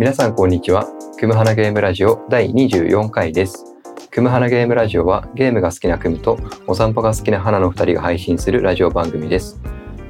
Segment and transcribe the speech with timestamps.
[0.00, 0.86] 皆さんこんにちは。
[1.18, 3.66] クムハナゲームラジオ第24回です。
[4.10, 9.60] クムハナゲームラジオはゲームが好きなクムとお散歩が好きな花の2人が配信するラジオ番組です。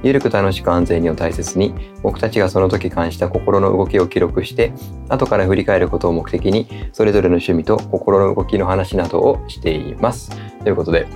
[0.05, 1.75] ゆるく楽しく安全にを大切に
[2.05, 4.73] 僕たちがその時感じた心の動きを記録して
[5.09, 10.31] 後から振り返ることを目的にそれぞれの趣味と心の動きの話などをしています。
[10.63, 11.09] ということで、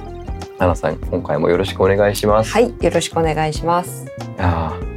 [0.59, 2.51] 花さん今回もよろしくお願いします。
[2.51, 4.05] はい、よろしくお願いします。
[4.37, 4.94] あー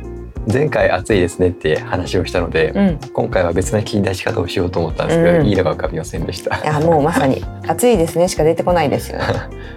[0.51, 6.57] 前回暑いですねって話をしたので、うん、い今回は別な切り出し方をしようと思ったんですけど、うんいいのが浮かびませんでした。
[6.65, 9.25] やもうまさに 暑いですねしか出てこないですよね。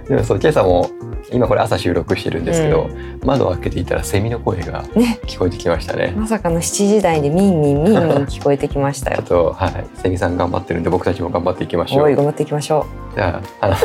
[0.08, 0.88] でもそう今朝も
[1.32, 2.88] 今これ朝収録してるんですけど、
[3.24, 6.14] 窓を開けていたらセミの声がね、聞こえてきましたね。
[6.16, 9.22] まさかの7時台でミンミンミンミン聞こえてきましたよ。
[9.26, 12.04] とはいセミさん頑張ってるんで僕たちも頑張っていきましょう。
[12.04, 13.76] おい頑張っていきましょじゃああのう。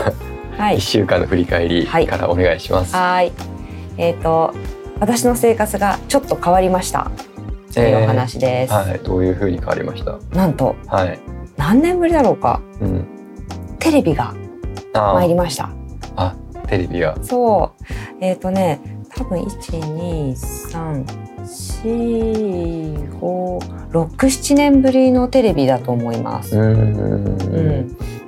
[0.58, 0.84] はい一。
[0.84, 2.96] 週間の振り返りはいからお願いします。
[2.96, 3.32] はーい。
[3.98, 4.54] えっ、と
[5.00, 7.12] 私の生活がちょっと変わりました
[7.74, 8.74] というお話です。
[8.74, 10.18] はいどういう風に変わりました？
[10.36, 11.20] なんとはい。
[11.58, 13.06] 何年ぶりだろうかうん。
[13.80, 14.34] テレビが
[14.94, 15.70] あ参りました。
[16.16, 16.36] あ
[16.68, 17.84] テレビがそう。
[18.22, 21.06] えっ、とね多分1 2 3
[21.84, 26.58] 4 5 6 7年ぶりのテレビだと思います。
[26.58, 26.64] うー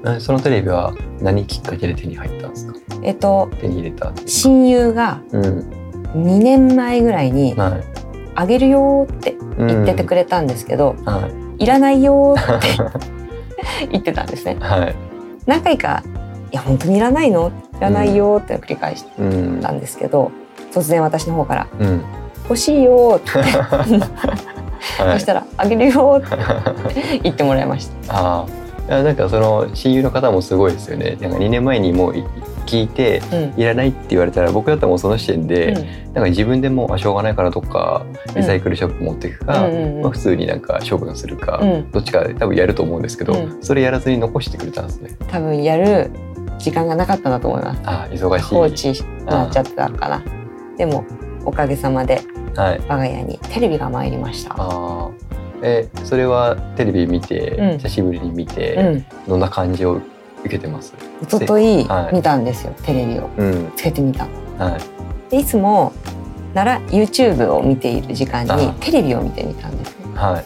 [0.04, 0.22] うんん。
[0.22, 2.76] そのテレビは何きっかけで手に入ったんですか？
[3.04, 4.12] えっ、と手に入れた。
[4.26, 5.72] 親友がうん。
[6.16, 7.84] 2年前ぐらいにはい。
[8.36, 11.28] 「あげるよ」って言っててくれたんですけどは
[11.58, 11.64] い。
[11.64, 12.68] 「いらないよ」って
[13.92, 14.58] 言ってたんですね。
[14.60, 14.96] はい。
[15.46, 16.04] 何回か
[16.52, 17.50] 「いや本当にいらないの？
[17.50, 19.60] いらないよ」って繰り返しうん。
[19.62, 20.32] たんですけど
[20.74, 22.02] 突然私の方からうん。
[22.48, 25.14] 「欲しいよ」ってはい。
[25.14, 26.38] そしたら「あげるよ」って
[27.24, 28.46] 言ってもらいました。
[28.88, 31.18] やなんかその親友の方もすごいですよね。
[31.20, 32.24] なんか2年前にもうい
[32.66, 35.74] 聞いてうんいらないって言われたら僕だったらもうその時点で、
[36.14, 45.16] なんか自分でもあしょうがないからどっかリサイクルショップ持っていくか、うんうんうんまあ、普通になんか処分するか、うんどっちか多分やると思うんですけど、うんそれやらずに残してくれたんですね。
[45.28, 46.12] 多分やる
[46.60, 47.82] 時間がなかったんだと思います。
[47.86, 48.44] ああ忙しい。
[48.44, 50.24] 放置になっちゃってたのかな。
[50.78, 51.06] でも
[51.46, 52.22] おかげさまで
[52.56, 52.82] はい。
[52.88, 54.54] 我が家にテレビが参りました。
[54.58, 55.27] ああ。
[55.62, 59.06] えそれはテレビ見て、うん久しぶりに見うて、ん。
[59.28, 60.02] どんな感じを
[60.42, 60.94] 受けてます？
[61.22, 63.72] 一昨日はい見たんですよ、テレビをうん。
[63.76, 64.28] つけてみた。
[64.58, 64.82] はい。
[65.32, 65.94] でいつも
[66.54, 70.06] なら YouTube を見ている時間にあテレビを見てみたんですね。
[70.16, 70.44] はい。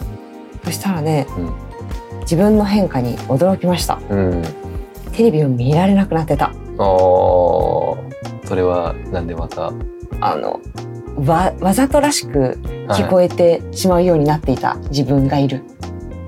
[0.65, 1.53] そしたらね、うん
[2.21, 3.99] 自分の変化に驚きました。
[4.09, 4.43] うん。
[5.11, 6.45] テレビを見られなくなってた。
[6.45, 6.53] ああ。
[6.77, 9.73] それはなんでまた？
[10.21, 10.61] あの
[11.25, 12.57] わわざとらしく
[12.93, 15.63] 聞こえてしまうようになっていた自分がいる。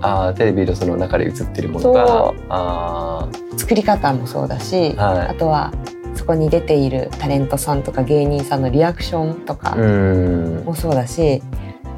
[0.01, 2.33] ああテレビのその中で映ってるものが。
[2.49, 5.27] あ作り方もそうだし、あはい。
[5.29, 5.71] あとは
[6.15, 10.63] そこに出ているタレントさんとか芸人さんのリアクションとかうん。
[10.65, 11.41] もそうだし、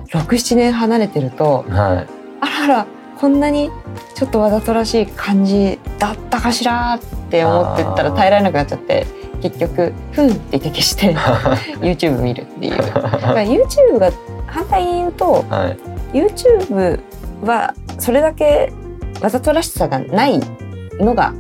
[0.10, 2.08] 67年離れてるとはい。
[2.42, 2.88] あらあら
[3.20, 3.72] こんなに
[4.14, 7.00] ちょっとわざとらしい感じだったかしらっ
[7.30, 9.08] て思ってったら耐えられなくなっちゃって
[9.42, 11.16] 結局ふんって言って消して
[11.80, 12.78] YouTube 見るっていう。
[12.78, 14.12] だから YouTube が
[14.56, 15.76] 反対に言うとは
[16.14, 16.18] い。
[16.18, 17.02] YouTube
[17.44, 18.72] はそれだけ
[19.22, 20.40] わざとらしさがない
[21.00, 21.34] のが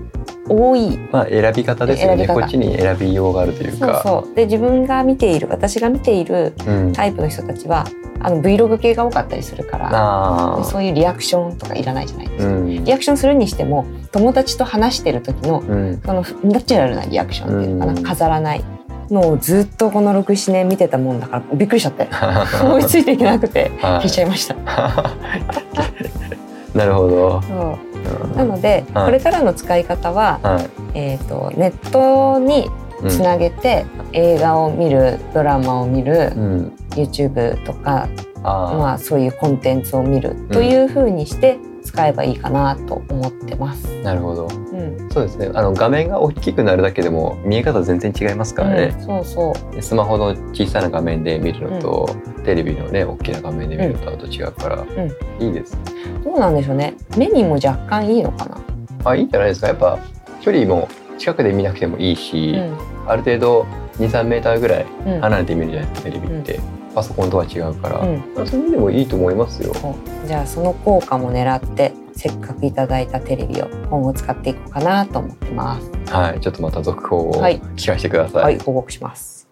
[0.49, 0.97] 多い。
[1.11, 2.27] まあ選び方ですよね。
[2.27, 4.35] こっちに選びようがあるというそうかそう。
[4.35, 6.93] で自分が見ている私が見ているうん。
[6.93, 7.85] タイプの人たちは
[8.19, 12.83] あの Vlog 系が多かったりするからあそういうリアクションとかいらないじゃないですか、あうん。
[12.83, 16.01] リアクションするにしても友達と話してる時のうん。
[16.05, 18.03] そのナチュラルなリアクションっていうのかな、うん。
[18.03, 18.63] 飾らない
[19.09, 22.07] のをずっとこの67年見てたもんだからびっくりしちゃって。
[22.63, 24.09] 追いついていけなくてはい。
[24.09, 24.55] ちゃいました。
[26.73, 27.41] なるほど。
[28.35, 29.05] なので、はい。
[29.05, 30.69] これからの使い方は、はい。
[30.93, 32.69] えー、とネットに
[33.01, 33.09] うん。
[33.09, 36.71] つなげて、映画を見るドラマを見る、うん。
[36.91, 38.07] YouTube とか、
[38.45, 43.87] まあ、そういうコンテンツを見るという風にして使えばいいかなと思ってます。
[44.01, 44.47] なるほど。
[44.47, 45.09] うん。
[45.11, 45.51] そうですね。
[45.53, 49.75] あの画面が大きくなるだけでも見え方全然違いますからね、うんそうそう。
[49.75, 52.09] でスマホの小さな画面で見るのと、
[52.43, 54.85] テレビのね大きな画面で見るのとあと違うから、
[55.39, 55.77] いいです
[56.23, 56.95] どうなんでしょうね。
[57.17, 58.57] 目にも若干いいのかな。
[59.03, 59.67] あいいんじゃないですか。
[59.67, 59.99] やっぱ
[60.41, 62.55] 距離も近くで見なくてもいいし、
[63.07, 63.65] ある程度
[63.99, 65.13] 23メーターぐらいうん。
[65.13, 66.59] うん離れて見るじゃないですかテレビって、
[66.95, 69.73] パソコンとは違うから、うんまあそういう意味でもいいと思いますよ。
[70.25, 75.91] じゃあその効果も狙ってせっかくいただいたテレビを今後使っていこうかなと思ってます。
[76.11, 78.43] はい、ちょっとまた続報をはい聞かせてください。
[78.43, 79.47] はい、報告します。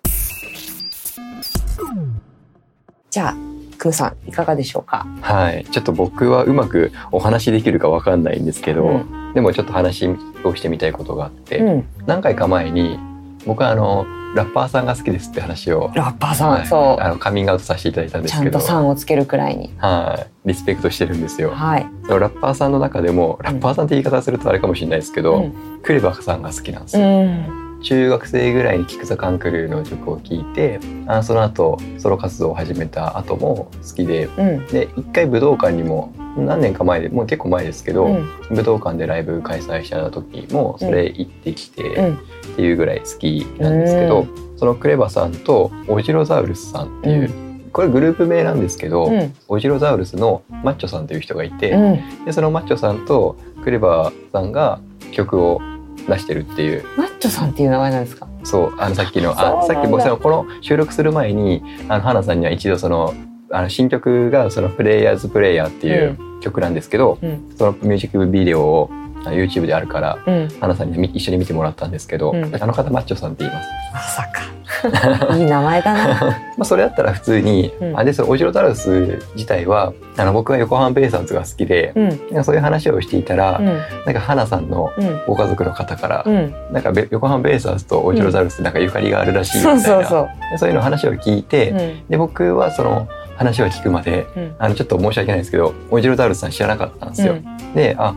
[3.11, 3.35] じゃあ、
[3.77, 5.05] クムさんいかがでしょうか？
[5.21, 10.07] はい、ちょっと僕はうまくお話しできるかわかんないんですけど、うんでもちょっと話
[10.43, 12.99] をしてみたいことがあって、うん、何回か前に
[13.45, 14.05] 僕はあの
[14.35, 17.03] ラッパーさんが好きですって話を、ラッパーさん、はいそう。
[17.03, 18.51] あのカミングアウトさせていただいたんですけど。
[18.51, 19.73] ちゃんと、さんをつけるくらいに。
[19.77, 21.51] はい、リスペクトしてるんですよ。
[21.51, 25.53] はい、ラッパーさんの中でもラッパーさんって言い方するとあれかもしれないですけど、うん。
[25.83, 27.07] クレバさんが好きなんですうよ。
[27.07, 34.65] ん中学生ぐらいにキック・ザ・カンクルーの曲を聴いてあその後ソロ活動を始めた後も好きでうん。
[34.67, 38.27] で一回武道館にも何年か前でもう結構前ですけど、うん。
[38.49, 42.15] 武道館でライブ開催した時もそれ行ってきてうん。
[42.15, 44.27] っていうぐらい好きなんですけど、う
[44.57, 47.31] そのクレバさんとオジロザウルスさんっていう、
[47.71, 49.35] これグループ名なんですけど、うん。
[49.47, 52.25] オジロザウルスのマッチョさんという人がいて、うん。
[52.25, 54.79] でそのマッチョさんとクレバさんが
[55.11, 55.61] 曲を
[56.07, 56.83] 出してるっていう。
[56.97, 58.27] マッチョさんっていう名前なんですか？
[58.43, 63.13] そうあのさっきのあさっき僕そのこの収録する前にあの花さんには一度その
[63.51, 67.53] あの新曲がその「プレイヤーズプレイヤー」っていう曲なんですけど、うん。
[67.57, 70.49] そのミュージックビデオをあ YouTube であるからうん。
[70.59, 72.55] 花さんにみ一緒に見てもらったんですけど、うん。
[72.55, 73.69] あの方マッチョさんって言います。
[73.93, 74.53] まさか。
[75.37, 76.19] いい名前だな。
[76.57, 77.99] まあそれだったら普通に、うん。
[77.99, 81.93] あでそのオジロタラウス自体はあの僕は横浜ベイサーズが好きで、
[82.31, 82.43] うん。
[82.43, 83.65] そういう話をしていたら、うん。
[83.65, 85.21] なんか花さんのうん。
[85.27, 86.53] ご家族の方から、うん。
[86.71, 92.09] なんかべ横浜ベイサーズとオジロザウルスなんかゆかりがあるらしいみたそいうな、そうそうでそういうの話を聞いて、うん。
[92.09, 94.55] で僕はその話を聞くまでうん。
[94.59, 97.33] あのちょっと申し訳ないですけどオジロザウルスさん知らなかったんですよ。
[97.33, 97.73] うん。
[97.73, 98.13] であ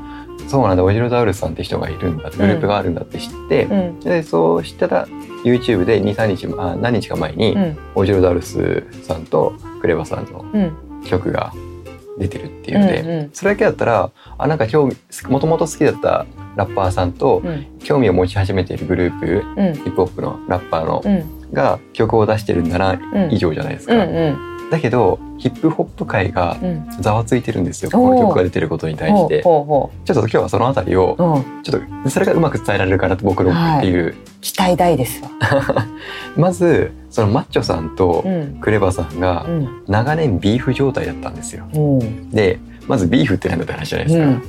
[0.49, 4.01] そうなんだオジロザウルスさんって人がいるんだグループがあるんだって知って、うん。
[4.01, 5.07] でそうしたら
[5.45, 7.79] YouTube で23日あ何日か前に、うん。
[7.95, 11.03] オジロザウルスさんとクレバさんのうん。
[11.05, 11.53] 曲が
[12.19, 14.97] 出てるっていうので、うんそれだけだったらあなんか興味
[15.29, 16.27] もともと好きだった
[16.57, 17.67] ラッパーさんとうん。
[17.81, 19.75] 興味を持ち始めているグループうん。
[19.75, 21.53] ヒップホップのラッパーのうん。
[21.53, 23.33] が曲を出してるんだなうん。
[23.33, 26.87] 以上じゃないですか、うんうんだけどヒップホップ界がうん。
[27.01, 27.91] ざわついてるんですよ。
[27.93, 28.01] おー。
[28.01, 29.43] この曲が出てることに対して。
[29.43, 31.63] ちょっと今日はそのあたりをううん。
[31.63, 35.31] ちょっとそれがうまく伝えられるかなと僕の思っている、期待大ですわ。
[36.37, 38.59] まずそのマッチョさんとうん。
[38.61, 39.83] クレバさんがうん。
[39.87, 41.65] 長年ビーフ状態だったんですよ。
[41.75, 42.59] うんで
[42.89, 44.43] まずビーフって何だって話じゃないですか、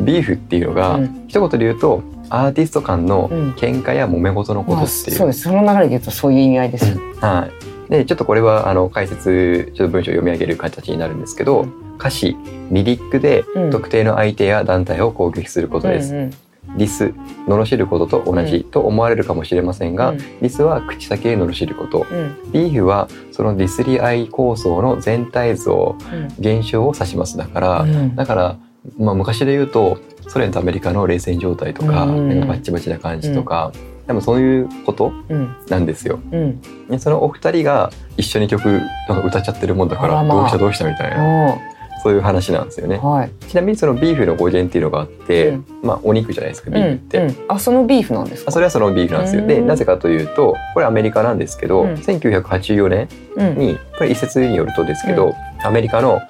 [0.00, 1.24] ビーフっていうのが、うん。
[1.28, 3.50] 一言で言うとアーティスト間のうん。
[3.52, 5.42] 喧嘩や揉め事のことまあっていう、そうです。
[5.42, 6.88] その流れで言うとそういう意味合いです。
[6.90, 11.96] よはい、でちょっとこれはあの解説ちょっと文章を読み上げる形になるんですけど、うん。
[11.98, 12.36] 歌詞
[12.70, 13.70] リリックでうん。
[13.70, 16.30] 特定の相手や団体を攻撃することです、うん
[16.76, 17.12] ディス
[17.48, 20.18] 罵ることと同じと思われるかもしれませんが、うん。
[20.18, 22.06] ディスは口先で罵ること。
[22.10, 22.52] うん。
[22.52, 25.96] ビーフはそのディスり合い構想の全体像
[26.38, 27.36] 現象を指します。
[27.36, 28.14] だから、うん。
[28.14, 28.58] だから、
[28.96, 29.98] まあ、昔で言うと
[30.28, 32.28] ソ連とアメリカの冷戦状態とか,、うん。
[32.28, 33.72] なんかバッチバチな感じとか、
[34.06, 35.54] 多分そういうことうん。
[35.68, 36.20] なんですよ。
[36.32, 36.60] うん。
[36.88, 38.66] でそのお二人が一緒に曲
[39.08, 41.72] なんか歌っちゃってるもんだからどうしたどうしたみたいなお
[42.02, 42.98] そういう話なんですよね。
[42.98, 43.30] はい。
[43.48, 45.66] ちなみにそのビーフの語源っていうのがあって、うん。
[45.84, 47.18] まあお肉じゃないですかビーフって。
[47.18, 47.28] うん。
[47.28, 48.48] うんあそのビーフなんですか？
[48.48, 49.46] あそれはそのビーフなんですよ。
[49.46, 49.66] でうん。
[49.68, 51.94] なぜかというとこれアメリカなんですけど、うん。
[51.94, 53.58] 1984年うん。
[53.58, 55.32] にこれ一説によるとですけど、
[55.62, 56.20] アメリカの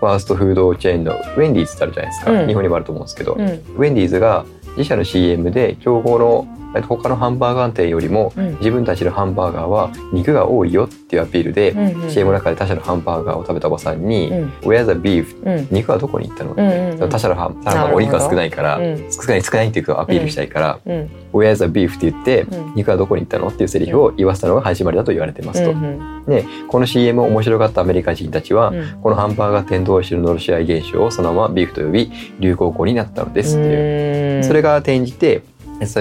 [0.00, 2.46] ファーストフードチェーンのウェンディーズってあるじゃないですか、うん。
[2.48, 3.40] 日本にもあると思うんですけど、うん。
[3.40, 4.44] ウェンディーズが
[4.76, 8.52] 自社の CM で競合のえっと他のハンバーガー店よりもうん。
[8.58, 15.68] 自分たちのハンバーガーは肉が多いよっていうアピールで、うんうん CM の中で他社のハンバーガーを食べたおばさんにうん「Where's the beef?」うん。
[15.70, 17.08] 肉はどこに行ったの、うんうんうん。
[17.08, 18.96] 他社のハンバーガーお肉が少ないから、うん。
[19.10, 22.72] 少ない少ないっていうかアピールしたいからうん「Where's the beef?」って言って、うん。
[22.76, 25.70] 肉はどこに行ったのっていうセリフを言わせたのが始まりだと言われてますと。
[25.70, 28.84] うんでこの CM を面白がったアメリカ人たちは、うん。
[29.02, 34.44] このハンバーガー店同士の罵し合い現象をそのままビーフと呼び流行語になったのですっていう、うん。
[34.44, 35.42] それが転じて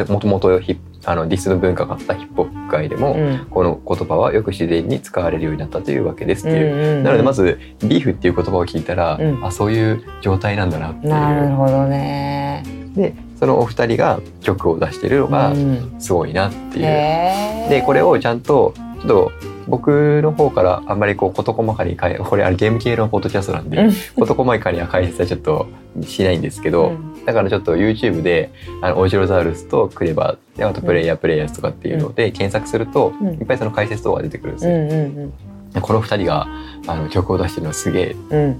[0.07, 0.59] もともと
[1.05, 3.47] あのディスの文化があったヒップホップ界でも、うん。
[3.49, 6.73] この言葉はよく自然に使われるようになったというわけですっていう。
[6.73, 9.45] うんうんなのでまずビーフっていう言葉を聞いたら、うん。
[9.45, 11.09] あそういう状態なんだなっていう。
[11.09, 12.63] なるほどね。
[12.95, 15.95] でそのお二人が曲を出してるのがうん。
[15.99, 16.85] すごいなっていう。
[16.85, 17.69] へー。
[17.69, 19.31] でこれをちゃんとちょっと
[19.67, 23.91] 僕の方からあんまりこう事細かにこれあれゲーム系のポッドキャストなんで、うん。
[23.91, 25.67] 事細かには解説はちょっと
[26.03, 28.51] しないんですけど、うんだからちょっと YouTube で
[28.81, 33.33] あのオジロザウルスとクレバーであとプレイヤープレイヤーズとかっていうので検索すると、うん。
[33.33, 34.77] いっぱいその解説動画が出てくるんですうよ。
[34.77, 35.81] んうん。
[35.81, 36.47] この二人が
[36.87, 38.55] あの曲を出してるのはすげえうんっ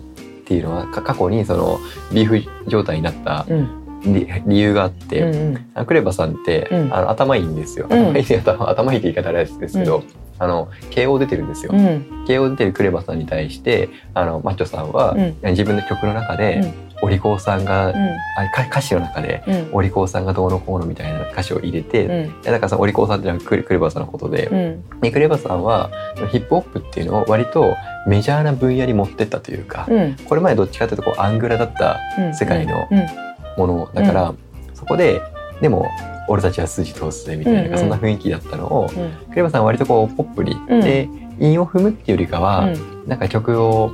[0.46, 1.80] ていうのはか過去にその
[2.14, 5.86] ビーフ状態になったうん理理由があって、うんうん。
[5.86, 6.94] クレバさんって、うん。
[6.94, 7.88] あの頭いいんですよ。
[7.90, 8.10] うん。
[8.14, 10.04] 頭いい頭頭いいって言い方あれですけど、
[10.40, 11.72] あの慶応出てるんですよ。
[11.74, 12.26] うん。
[12.26, 15.36] 慶応出てるクレバさんに対してあのマッチョさんは、うん。
[15.52, 17.90] 自分の曲の中で、お利口さんが、
[18.38, 19.70] あか歌詞の中で、うん。
[19.74, 22.42] お利口さんがどうのこうのみたいな歌詞を入れて、うん。
[22.44, 25.00] だからそのお利口さんっていうのはクレバさんのことで、うん。
[25.02, 25.90] でクレバさんは
[26.32, 27.76] ヒップホップっていうのを割と
[28.08, 30.16] メジャーな分野に持ってったというか、うん。
[30.28, 32.36] これまでどっちかというとこうアングラだったうん。
[32.36, 34.34] 世界のうんものだから、
[34.74, 35.22] そこで
[35.62, 35.88] でも
[36.28, 37.78] 俺たちは筋通すぜみたいな、うんうん。
[37.80, 39.30] そんな雰囲気だったのをうん。
[39.30, 40.82] クレバさんは割とこうポップに、うん。
[40.82, 43.08] で韻を踏むっていうよりかは、うん。
[43.08, 43.92] なんか曲を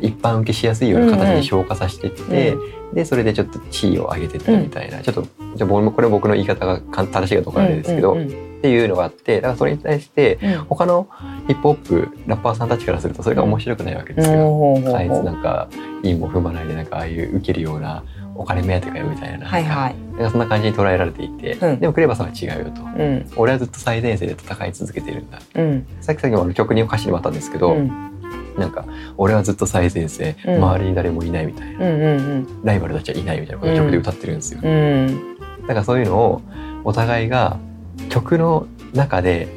[0.00, 10.58] 一般受けしやすいような形に消化させてって、うでそれでちょっと地位を上げてったみたいな、ちょっとじゃこれ僕の言い方がか正しいかどうかあれですけど、うんうんっていうのがあってだからそれに対してうん。
[10.64, 11.08] 他の
[11.46, 14.82] ヒップホップラッパーさんたちからするとそれが面白くないわけですよ。
[14.96, 15.68] あいつなんか
[16.02, 18.02] 韻も踏まないでなんかああいう受けるような
[18.38, 19.96] お金目当てかよみたいな,、はいはい。
[20.12, 21.80] なんかそんな感じに捉えられていて、うん。
[21.80, 22.82] でもクレバさんは違うよと。
[22.82, 23.26] うん。
[23.36, 25.38] 俺はずっと最前線で戦い続けてるんだ。
[25.54, 25.86] うん。
[26.00, 27.90] さっきさっきもあの曲に歌詞にもあったんですけど、うん。
[28.56, 30.56] なんか俺はずっと最前線、うん。
[30.56, 34.70] 周りに誰もいないみたいな、うんうんライバルたちはいないみたいなことを曲で歌ってるんですよ、うん。
[34.70, 36.42] うんだからそういうのを
[36.84, 37.58] お互いが
[38.08, 39.48] 曲の中で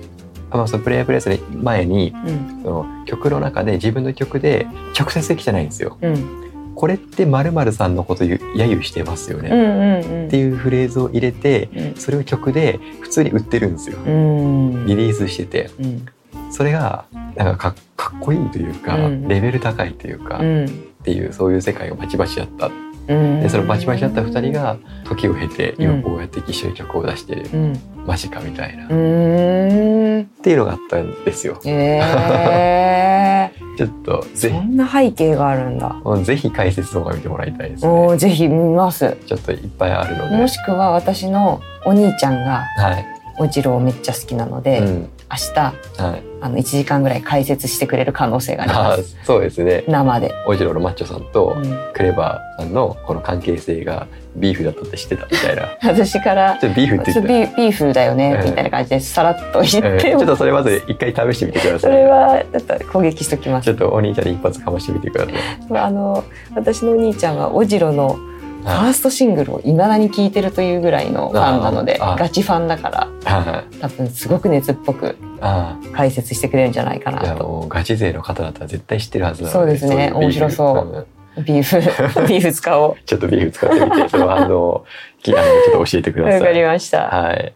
[0.49, 4.67] あまあそのプレイヤープレイスの前にうんその曲の中で自分の曲で
[4.99, 6.48] 直接的じゃないんですようん
[6.79, 11.95] これって〇〇さんのこと揶揄してますよね、うんうんっていうフレーズを入れてうん。
[11.95, 14.85] それを曲で普通に売ってるんですよ、うん。
[14.85, 15.71] リリースしてて。
[15.77, 16.05] うん。
[16.51, 17.03] それが
[17.35, 19.27] なんかかかっこいいというか、うん。
[19.27, 20.67] レベル高いというか、っうん。
[21.03, 22.69] ていうそういう世界がバチバチだったう。
[22.69, 27.79] んでそのバチバチだった2人が時を経てうん今こうやって一緒に曲を出してる、うん。
[28.05, 31.59] マジかみたいな、うっーんていうのがあったんですよ。
[31.65, 35.95] え ちょっとー、ぜそんな背景があるんだ。
[36.17, 37.89] ひぜひ解説動画見てもらいたいですね。
[37.89, 39.17] おーぜひ見ます。
[39.25, 40.37] ちょっといっぱいあるので。
[40.37, 43.05] もしくは私のお兄ちゃんがはい、
[43.39, 45.59] おじろうめっちゃ好きなので、うん明日
[46.01, 49.15] はい、あの1時間ぐらい解説してくれる可能性があります。
[49.23, 49.83] そうですね。
[49.87, 50.33] 生で。
[50.47, 51.91] おじろのマッチョさんとうん。
[51.93, 55.69] クレバーさんのこの関係性がビーフだったって知ってたみたいな。
[55.87, 57.55] 私からちょっとビーフって言って。
[57.57, 61.79] ビーフだよねうんみたいな感じでさらっと言ってえーちょっも、とそれまず一回試してみてください。
[61.79, 63.65] それはちょっと攻撃しときます。
[63.65, 63.77] ちょっ。
[63.77, 65.33] とお兄ちゃんに一発かましてみてください。
[65.77, 66.23] あの
[66.55, 68.17] 私のお兄ちゃんはおじろの
[68.61, 77.65] ファはいーストシングルをいまだに聴いてるというぐらいのファンなのでガチファンだからはい多分すごく熱っぽくあ解説してくれるんじゃないかなと。
[77.69, 80.11] ガチ勢の方だったら絶対知ってるはずなのそうですね。
[80.13, 81.05] 面白そ
[81.37, 81.41] う。
[81.41, 81.77] んビーフ
[82.27, 82.95] ビーフ使おう。
[83.05, 84.85] ちょっとビーフ使ってみてその反応を
[85.23, 86.39] きあのちょっと教えてください。
[86.41, 87.03] わかりました。
[87.07, 87.53] はい。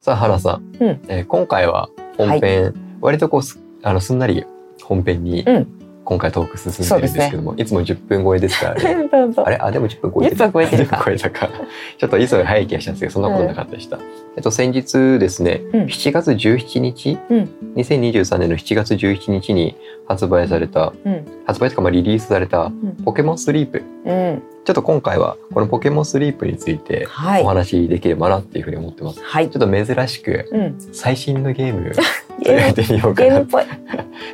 [0.00, 1.00] さあ原さん、うん。
[1.08, 4.44] えー今回は本編、割とこうすあのすんなり
[4.82, 5.68] 本編にうん
[6.06, 9.08] 今回トーク進んでるんですけども、いつも10分超えですからね。
[9.44, 9.56] あれ？
[9.56, 11.50] あ、でも10分超えて10分超えてるか10分超えたか。
[11.98, 13.98] ちょっといつも早い気がしたんですけど、そんなことなかったでした。
[14.36, 15.82] えっと、先日ですね、うん。
[15.86, 17.50] 7月17日、うん。
[17.74, 21.24] 2023年の7月17日に発売された、うん。
[21.44, 22.96] 発売とかまあリリースされたうん。
[23.04, 23.82] ポケモンスリープ。
[24.04, 24.42] うん。
[24.64, 27.42] ちょっと今回はこのポケモンスリープについてはい。
[27.42, 29.20] お話しできればなっていうふうに思ってます。
[29.22, 29.50] はい。
[29.50, 30.76] ちょっと珍しくうん。
[30.92, 31.92] 最新のゲーム
[32.42, 33.64] ゲームやっ てみようかなゲームっぽい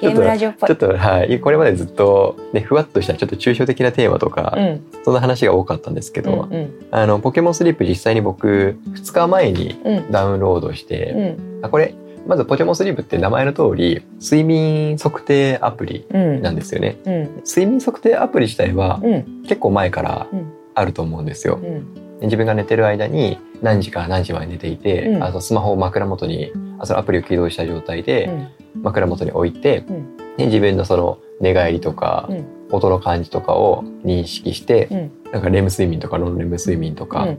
[0.03, 0.69] ゲームラジオっぽい。
[0.69, 1.41] ちょっとはい。
[1.41, 4.85] これまでずっとねふわっとしたちょっと抽象的なテーマとか、うん。
[5.05, 6.87] そんな話が多かったんですけど、うんうん。
[6.91, 10.11] あのポケモンスリープ実際に僕2日前にうん。
[10.11, 11.65] ダウンロードしうて、ん。
[11.65, 11.95] あこれ
[12.27, 16.43] まずポケモンスリープって名前の通り睡眠測定アプリうん。
[16.43, 16.99] なんですよね。
[17.05, 17.43] うん。
[17.47, 19.43] 睡眠測定アプリ自体はうん。
[19.45, 20.53] 結構前からうん。
[20.75, 21.61] あると思うんですよ。
[21.63, 21.87] うん。
[22.23, 25.23] 自分が寝てる間に何時から何時まで寝ていて、うん。
[25.23, 28.31] あのスマホを枕元にあそのアプリを起動した状態で
[28.75, 30.17] 枕元に置いて、うん。
[30.37, 32.47] で自分のその寝返りとか、うん。
[32.71, 35.13] 音の感じとかを認識して、うん。
[35.33, 37.39] なんかレム睡眠とかノンレム睡眠とか、うん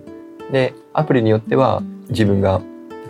[0.51, 2.61] でアプリによっては自分が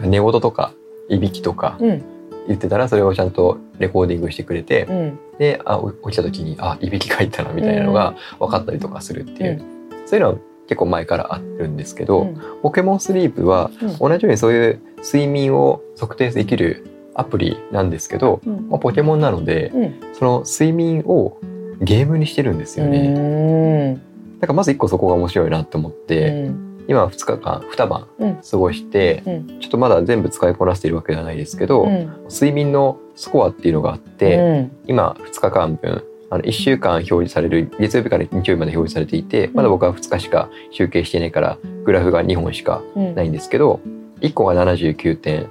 [0.01, 0.72] 寝言とか
[1.10, 2.03] いびきとかうん。
[2.48, 5.20] 言ってたらそれをちゃんとレコーディングしてくれて、うん。
[5.39, 9.63] であお起きた時にあいびきかいたなみたいなのが分かったりとかするっていう、
[10.06, 10.38] そういうのは
[10.68, 12.42] 結構前からあるんですけど、うん。
[12.62, 13.98] ポケモンスリープはうん。
[13.98, 18.70] 同じようにそういう睡眠を測定できるアプリなんですけど、うん。
[18.70, 19.96] まあ、ポケモンなのでうん。
[20.13, 21.38] その睡眠を
[21.82, 23.00] ゲームにしてるんですよね。
[23.00, 23.93] うん。
[24.39, 26.86] なんかまず一個そこが面白いなって思って、うん。
[26.88, 28.38] 今2日間2晩うん。
[28.50, 29.60] 過ごして、うん。
[29.60, 32.12] ちょっとまだ全部使いこなしているわけではないですけど、うん。
[32.29, 34.72] 睡眠のスコアっていうのがあって、うん。
[34.88, 43.15] 今2日間分あの1週間表示される月曜日から日曜日まで表示されていて、まだ僕は2日しか集計してないからグラフが2本しかうん。
[43.15, 43.79] ないんですけど
[44.22, 45.48] 1個が79点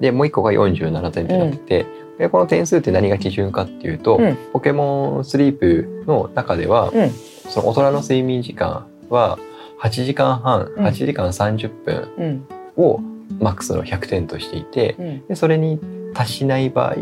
[0.00, 1.86] でもう1個が47点ってなってて、
[2.18, 4.36] でこの点数って何が基準かっていうと、うん。
[4.52, 7.10] ポケモンスリープの中では、うん。
[7.48, 9.38] その大人の睡眠時間は
[9.80, 10.86] 8時間半うん。
[10.86, 13.00] 8時間30分うんを
[13.38, 15.26] マックスの100点としていてうん。
[15.28, 15.78] でそれに
[16.14, 16.94] 達しない場合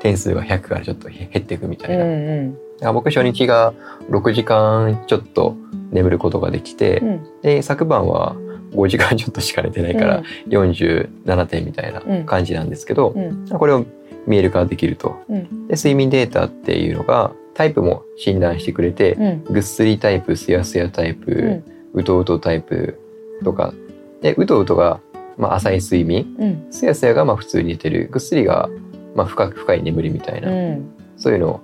[0.00, 2.04] 点数が100からちょっと減っていくみたいな。
[2.04, 3.72] うんだから僕初日が
[4.10, 5.56] 6時間ちょっと
[5.92, 7.40] 眠ることができて、うん。
[7.42, 8.36] で昨晩は
[8.74, 13.48] 5時間ちょっとしか寝てないから47点みたいな感じなんですけど、うん。
[13.48, 13.84] これを
[14.26, 15.16] 見える化できると。
[15.28, 15.68] うん。
[15.68, 19.44] で睡眠データっていうのがタイプも診断してくれて、うん。
[19.44, 21.62] ぐっすりタイプすやすやタイプ、
[21.92, 22.98] うとうとタイプ
[23.44, 23.74] とか。
[24.20, 25.00] でうとうとが、
[25.36, 26.34] まあ、浅い睡眠。
[26.38, 26.72] うん。
[26.72, 28.08] すやすやがまあ普通に寝てる。
[28.10, 28.68] ぐっすりが、
[29.14, 30.94] まあ、深く深い眠りみたいな、うん。
[31.16, 31.60] そういうのを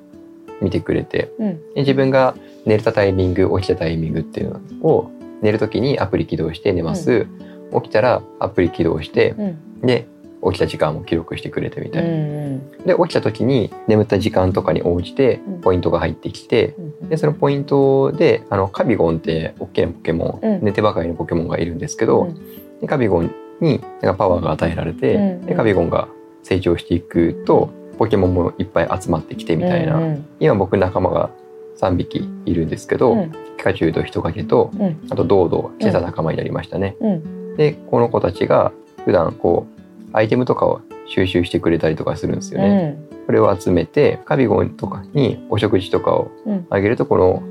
[0.61, 1.33] 見てくれて。
[1.39, 1.75] うん。
[1.75, 2.35] で自分が
[2.67, 5.11] 寝れたタイミング起きたタイミングっていうのを
[5.43, 7.27] 寝る時にアプリ起動して寝ます、
[7.73, 9.59] 起きたらアプリ起動してうん。
[9.83, 10.07] で
[10.41, 12.13] 起きた時間も記録してくれてみたういな。
[12.13, 15.61] んで起きた時に眠った時間とかに応じてうん。
[15.61, 20.65] ポイントが入ってきて、うんでそのポイントであのカビゴンって大きなポケモン、うん。
[20.65, 22.81] 寝てばかりのポケモンがいるんですけど、うん。
[22.81, 26.09] でカビゴンになんかパワーが与えられて、うんでカビゴンが
[26.43, 30.27] 成長していくとポケモンもいっぱい集まってきてみたいな、うん。
[30.39, 31.31] 今僕仲間が
[31.79, 33.33] 3匹いるんですけど、うん。
[33.57, 35.01] ピカチュウとヒトカゲとうん。
[35.11, 36.97] あとドード今朝仲間になりましたね。
[37.01, 37.57] うん。
[37.57, 38.73] でこの子たちが
[39.05, 39.81] 普段こう
[40.13, 42.99] アイテムとかを収集してくれたりとかするんですよね。
[43.27, 46.67] これを集めてカビゴンとかにお食事とかをうん。
[46.71, 47.43] あげるとこの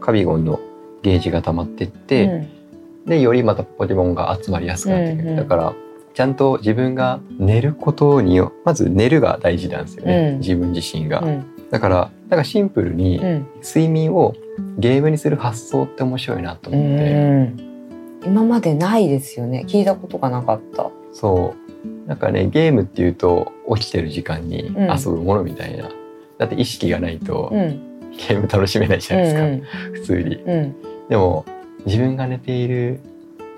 [0.00, 0.60] カビゴンの
[1.02, 3.06] ゲージが溜まってって、うん。
[3.06, 5.74] でよりまたポケモンが集まりやすくなってくる、だから
[6.14, 10.38] ちゃんと自分が寝ることによまず寝るが大事なんですよね、うん。
[10.38, 13.46] 自分自身が、うんだからなんかシンプルにうん。
[13.60, 14.36] 睡眠を
[14.78, 18.20] ゲームにする発想って面白いなとう思って、ん。
[18.24, 19.64] 今までないですよね。
[19.66, 20.88] 聞いたことがなかった。
[21.12, 21.52] そ
[21.84, 22.08] う。
[22.08, 24.96] なんかねゲームっていうと起きてる時間にうん。
[24.96, 25.90] 遊ぶものみたいな、
[26.38, 28.00] だって意識がないとうん。
[28.12, 30.36] ゲーム楽しめないじゃないですか、普通に。
[30.36, 30.76] うん。
[31.08, 31.44] でも
[31.86, 33.00] 自分が寝ている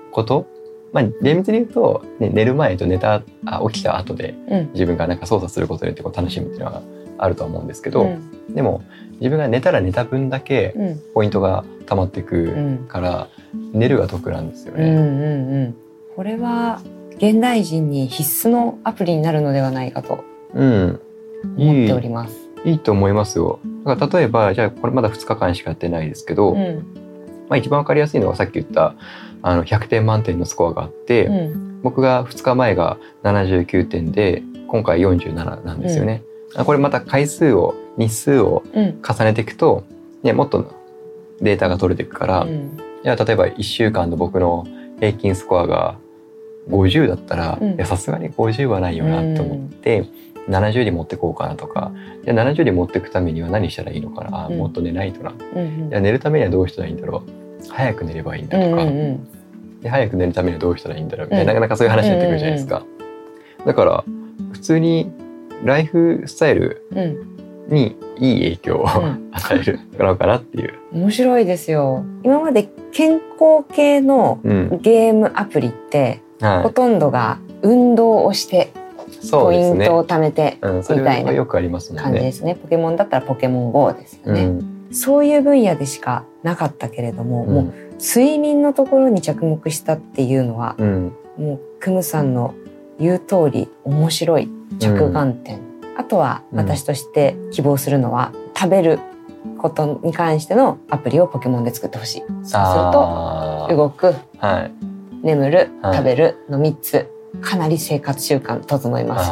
[0.09, 0.47] こと
[0.91, 4.69] まあ厳密に言うと、ね、寝る前と寝たあ起きた後でうん。
[4.73, 6.81] 自分がなんか操作することによってこう楽しむっていうのが
[7.17, 8.81] あるとは思うんですけど、うんでも
[9.19, 13.27] 自分が寝たら寝た分だけうんポイントが溜まってうくんから、
[13.73, 14.85] 寝るが得なんですよね。
[14.85, 15.75] うんうんうん
[16.15, 16.81] これは
[17.17, 20.99] 現代人に必須のアプリになるのではないかとうん、
[21.57, 22.35] 思っております。
[22.65, 23.59] いいと思いますよ。
[23.83, 26.77] だから例えばじゃあこれまだ2日間しかやってないですけど、うん
[27.49, 28.95] まあ、一番わかりやすいのはさっき言った
[29.41, 36.23] あの100点満点のスコアがあって、うん僕が2日前が79点で今回47なんですよね。
[36.57, 39.01] あこれまた回数を日数をうん。
[39.01, 39.83] 重ねていくと、
[40.23, 40.73] ね、もっと
[41.41, 42.77] データが取れていくから、うん。
[43.03, 44.65] じゃあ例えば1週間の僕の
[44.99, 45.97] 平均スコアが
[46.69, 47.73] 50だったらうん。
[47.75, 50.05] いやさすがに50はないよなと思って、
[50.49, 51.91] 70に持ってこうかなとか
[52.23, 54.57] じゃあ70に持っていくためには何したらいいのかな、あうん。
[54.57, 55.33] もっと寝ないとな。
[55.55, 57.67] うんいや寝るためにはどうしたらいいんだろう？
[57.69, 59.27] 早く寝ればいいんだとか、うん
[59.81, 61.27] で早く寝るためにはどうしたらいいんだろう？
[61.27, 61.59] みたいな、うん。
[61.59, 62.83] なかなかそういう話になってくるじゃないですか。
[63.65, 64.03] だから
[64.53, 65.11] 普通に
[65.63, 66.87] ライフスタイル
[67.67, 70.73] にいい影響を、ん与えるのかなっていう。
[70.93, 72.03] 面白いですよ。
[72.23, 78.71] 今まで健康系のうん、ゲームアプリってほはとんどが運動をして
[79.21, 79.97] い、そうポイント。
[79.97, 81.45] を貯めてみたいな。
[81.45, 82.55] 感じですね。
[82.55, 84.45] ポケモンだったらポケモン GO ですよね。
[84.45, 92.53] うん、そういう分野でしかなかったけれども、うんもう睡眠のところに着目したっていうのは、うん、もうクムさんの
[92.99, 95.59] 言う通り面白い着眼点、
[95.97, 96.57] あとはうん。
[96.59, 98.99] 私として希望するのは、食べる
[99.57, 102.19] ことに関してのアプリをポケモンで作ってほしい。
[102.21, 102.47] そうする
[102.91, 104.71] と動くはい。
[105.23, 105.97] 眠るはい。
[105.97, 107.09] 食べるの3つ
[107.41, 109.31] かなり生活習慣整います。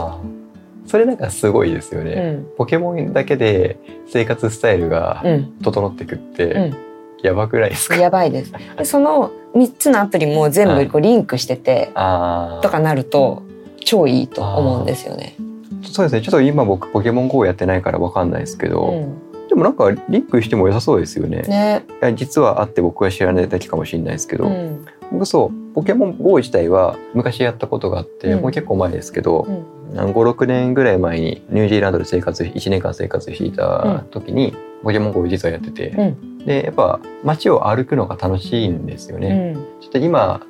[0.89, 2.13] それなんかすごいですよね。
[2.13, 2.55] うん。
[2.57, 5.53] ポケモンだけで生活スタイルがうん。
[5.63, 6.75] 整ってくって、うん。
[7.23, 7.95] やばくないですか？
[7.95, 8.51] やばいです。
[8.77, 11.87] でその3つのアプリも全部こうリンクしてて。
[11.87, 13.43] とかなると
[13.85, 15.35] 超いいと思うんですよね。
[15.83, 16.21] そうですね。
[16.21, 19.47] ちょっと今僕ポケモン GO やってないからわかんないですけど、うん。
[19.47, 21.43] でもなんかリンクしても良さそうですよね。
[21.43, 24.85] ね、いや実はあって僕が知らないだけかもしれないですけど、うん。
[25.11, 28.41] 僕そうポケモン GO 自体は昔やったことがあって、うん。
[28.41, 29.65] もう結構前ですけど、うん。
[30.11, 36.45] 56年ぐらい前にニュージーランドで生活1年間生活していた時に、ポケモン GO 実はやってて、うん。
[36.45, 39.53] でやっぱ街を歩くのが楽しいんですようね。
[39.53, 39.55] ん。
[39.79, 40.41] ちょっと今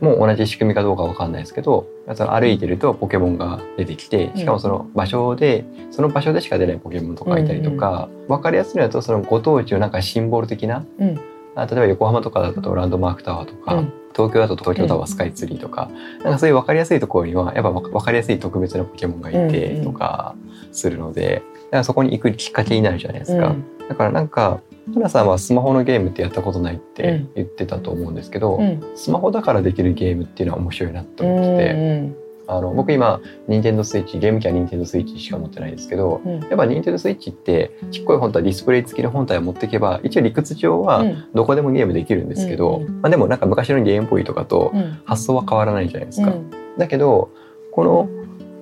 [0.00, 11.20] もう同じ仕組みかどうかわかんないですけどその歩いてるとポケモンが出てきてしかもその場所で、その場所でしか出ないポケモンとかいたりとか、分かりやすいのだとそのご当地のなんかシンボル的なうん。
[11.56, 13.92] あ例えば横浜とかだとランドマークタワーとか、うん。
[14.14, 15.90] 東京だと東京タワースカイツリーとか、
[16.22, 20.34] なんかそういう分かりやすいところにはやっぱ分かりやすい特別なポケモンがいてとか
[20.72, 23.48] するので、だからそこに行くきっかけになるじゃないですか。
[23.48, 23.64] うん。
[23.88, 24.60] だからなんか
[24.94, 28.82] 花さんはスマホのゲームってやったことないって言ってたと思うんですけど、うん。
[28.94, 32.16] スマホだからできるゲームっていうのは面白いなと思ってて、うん
[32.50, 36.40] あの僕今任天堂スイッチゲーム機は任天堂スイッチしか持ってないですけどうん。
[36.40, 41.24] やっぱ任天堂スイッチってちっこい本体ディスプレイ付きの本体を持っていけば一応理屈上はうん。
[41.32, 43.00] どこでもゲームできるんですけど、うんうん。
[43.02, 45.00] まあ、でもなんか昔のゲームボーイとかとうん。
[45.04, 46.32] 発想は変わらないじゃないですか。
[46.32, 46.50] うん。
[46.76, 47.30] だけど
[47.70, 48.08] この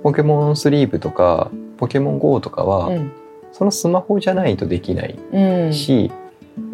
[0.03, 3.13] ポケモンスリープとかポケモン GO とかは、うん
[3.53, 5.73] そのスマホじゃないとできないうん。
[5.73, 6.11] し、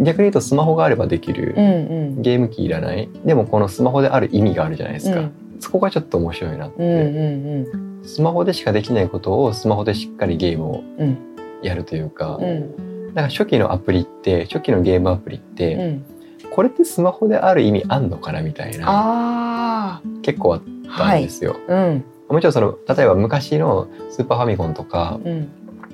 [0.01, 1.71] 逆に言うとスマホがあればできる、うんう
[2.19, 2.23] ん。
[2.23, 3.09] ゲーム機いらない。
[3.25, 5.33] でもこのスマホである意味があるじゃないですか、うん。
[5.61, 11.17] そこがちょっと面白いなって、うんうんスマホでしかできないことをスマホでしっかりゲームをうん。
[11.63, 13.15] やるというか、うん。
[13.15, 16.51] なんか初期のアプリって初期のゲームアプリって、うん。
[16.51, 20.63] これってスマホである意味あんのかなみたいなあ結構あっ
[20.97, 21.57] たんですよ。
[21.67, 22.05] うん。
[22.29, 25.49] もちろんその例えば昔のスーパーファミコンとかうん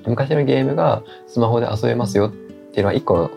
[0.05, 3.31] 昔のゲームがスマホで遊べますよっていうのは一個の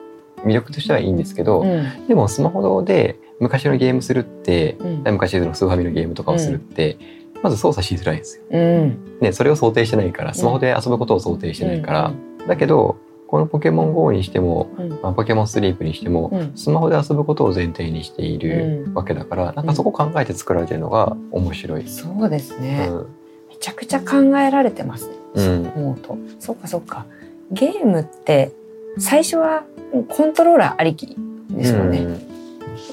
[0.45, 2.07] 魅力としてはいいんですけど、うん。
[2.07, 5.13] でもスマホで昔のゲームするって、うん。
[5.13, 6.99] 昔のスーファミのゲームとかをするって、
[7.43, 8.45] まず操作しづらいんですよ。
[8.51, 9.19] うん。
[9.21, 12.13] ね、それを想定してないからスマホで遊ぶことを想定してないから、
[12.47, 12.97] だけど
[13.27, 14.89] このポケモン GO にしても、うん。
[15.03, 16.53] まあ、ポケモンスリープにしても、うん。
[16.55, 18.95] スマホで遊ぶことを前提にしているうん。
[18.95, 21.89] わけだから、なんかそこ考えて作られてるのが面白い。
[21.89, 23.07] そうですね、うん
[23.55, 25.09] めちゃくちゃ考えられてます。
[25.09, 25.73] ね、うん。
[25.77, 26.19] 思うと。
[26.41, 27.07] そっかそっか。
[27.51, 28.53] ゲームって
[28.99, 31.17] 最初はもうコントローラーありき
[31.51, 32.21] ですよね、うん。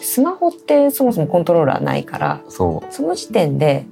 [0.02, 3.86] スマホってそもそもコントローラーないからそその時点で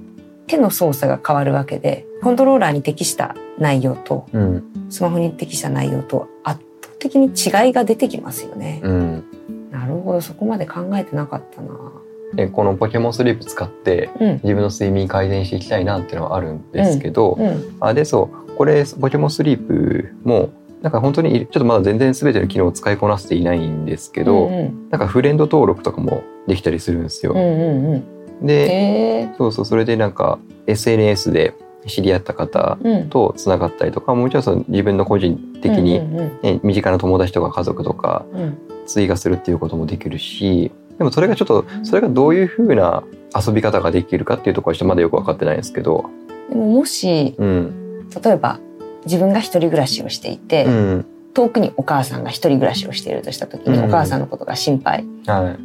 [0.47, 4.37] 手の操作が変わるわけでコントローラーに適した内容とう。
[4.37, 4.63] うん。
[4.89, 9.23] スマホに適した内容と圧倒的に違いが出てきますよね、うん。
[9.71, 10.21] なるほど。
[10.21, 11.91] そこまで考えてなかったな
[12.33, 14.33] で、このポケモンスリープ使って、うん。
[14.43, 17.77] 自分の睡眠改善していきたいなっていうのはあるんですけど、うん。
[17.79, 18.55] あでそう。
[18.55, 20.49] これポケモンスリープも
[20.81, 24.89] なんか本当にちょっとまだ全然全ての機能を使いこなせていないんですけど、うんうん。
[24.89, 27.33] なんかフレンド登録とかもできたりするんですよ。
[27.33, 28.03] うんうん
[28.39, 28.45] うん。
[28.45, 31.53] で、そうそうそれでなんか SNS で
[31.87, 33.09] 知り合った方うん。
[33.09, 38.57] とつながったりとかもちろんその自分の個人的に、うんうんね身近な友達とか家族とかうんうん。
[38.85, 46.09] 追加するっていうこともできるしでもそれがちょっとそれがどういう風な遊び方ができるかっていうところはちょっとまだよく分かってないんですけど、
[46.49, 48.09] でももしうん。
[48.23, 48.59] 例えば
[49.05, 51.05] 自分が一人暮らしをしていて、うん。
[51.33, 53.85] 遠くにお母さんが一人暮らしをしているとした時に、うん。
[53.85, 55.05] お母さんのことが心配。
[55.25, 55.55] は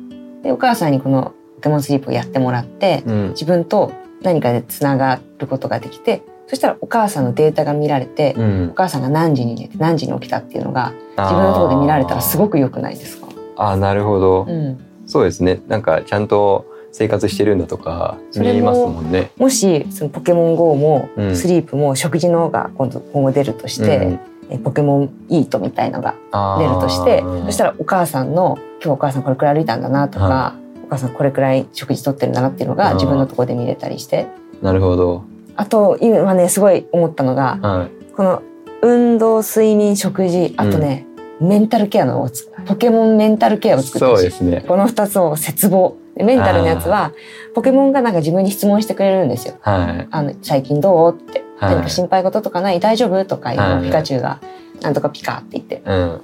[0.40, 0.44] い。
[0.44, 3.28] でお母さんにこのポケモンスリープをやってもらってうん。
[3.30, 3.92] 自分と
[4.22, 8.68] 何かでつながることができてそしたらお母さんのデータが見られて、うん。
[8.70, 15.62] お母さんが何時に寝て何時に起きたっていうのが自分のところで見られたらすごく良くないですか、あーなるほど、うん、そうですね。
[15.68, 19.30] なんかちゃんと生活してるんだとか見えますもんね。
[19.36, 21.36] もしそのポケモン GO もうん。
[21.36, 26.14] スリープも食事のが今度今後出るとして、うんえポケモンイートみたいのが
[26.58, 34.26] 出るとしてそしたらお母さんの今日お母さんこれくらい歩いたんだなとか、はお母さんこれくらい食事とってるんだなっていうのが自分のところで見れたりして。
[34.60, 35.24] なるほど、
[35.56, 38.42] あと今ねすごい思ったのがはい、この
[38.82, 41.06] 運動睡眠食事あとね、
[41.40, 42.28] メンタルケアの
[42.66, 44.22] ポケモンメンタルケアを作ってほしい。
[44.22, 44.64] そうですね。
[44.66, 45.96] この2つを切望。
[46.16, 47.12] でメンタルのやつは
[47.54, 49.56] ポケモンがなんか自分に質問してくれるんですよ。
[49.60, 51.14] はい、あの最近どう？
[51.14, 51.40] って。
[51.58, 53.24] はい何か心配事とかない大丈夫？
[53.24, 54.40] とかいうピカチュウが
[54.82, 55.82] なんとかピカって言って。
[55.84, 56.20] うん、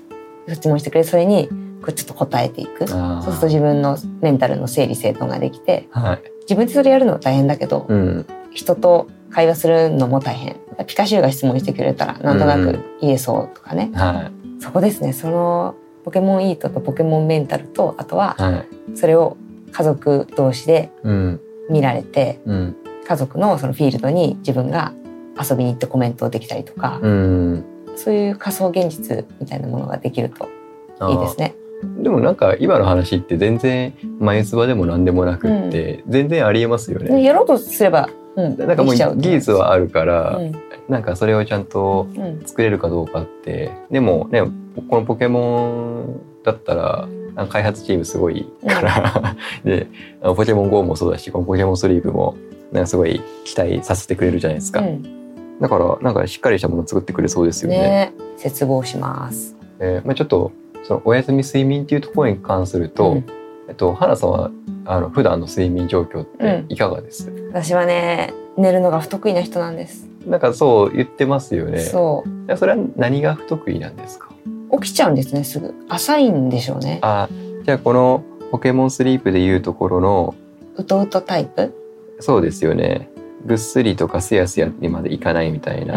[0.54, 1.06] 質問してくれる？
[1.06, 2.86] それにこうちょっと答えていく。
[2.88, 15.12] そうすると自分のメンタルの整理整頓ができてはい、自分でそれやるのは大変だけど、うん、人と会話するのも大変ピカチュウが質問してくれたらなんとなく言えそうとかね、はい、そこですね。
[15.12, 15.74] その
[16.10, 19.36] ポケモンイートとポケモンメンタルとあとははい、それを
[19.70, 24.92] 家族同士でうん、見られてうん、家族のそのフィールドに自分が
[25.40, 27.64] 遊びに行ってコメントできたりとか、うん。
[27.94, 30.48] そういう仮想現実みたいなものができると
[31.08, 31.54] いいですね。
[32.02, 37.22] でもなんか今の話って全然眉唾でも何でもなくって、全然ありえますよでね。
[37.22, 40.52] やろうとすれば、うん、なんかもう技術はあるから、うん。
[40.88, 42.42] なんかそれをちゃんとうん。
[42.44, 43.70] 作れるかどうかって。
[43.90, 44.42] でもね
[44.88, 47.08] このポケモンだったら
[47.48, 49.88] 開発チームすごいから、で
[50.22, 52.36] あのポケモン GO もそうだしこのポケモンスリープも
[52.72, 55.58] なんかすごい期待させてくれるじゃないですか、うん。
[55.60, 57.78] だからなんかしっかりしたものを作ってくれそうですよね。
[57.78, 58.12] ね。
[58.36, 59.56] 絶望します。
[59.78, 60.52] えーまあ、ちょっと
[60.84, 63.39] そのお休み睡眠っていうところに関すると、うん
[63.70, 64.50] えっと、花さんは
[64.84, 70.08] あの普段の睡眠状況っていかがです、私はね寝るのが不得意な人なんです。
[70.26, 71.78] なんかそう言ってますよね。
[71.78, 72.56] そう。
[72.56, 74.30] それは何が不得意なんですか？
[74.72, 75.72] 起きちゃうんですねすぐ。
[75.88, 76.98] 浅いんでしょうね。
[77.02, 77.28] あ
[77.64, 80.34] じゃあこのポケモンスリープでいうところの
[80.74, 81.72] うとうとタイプ？
[82.18, 83.08] そうですよね。
[83.46, 85.96] ぐっすりとかすやすやにまでいかないみたいな、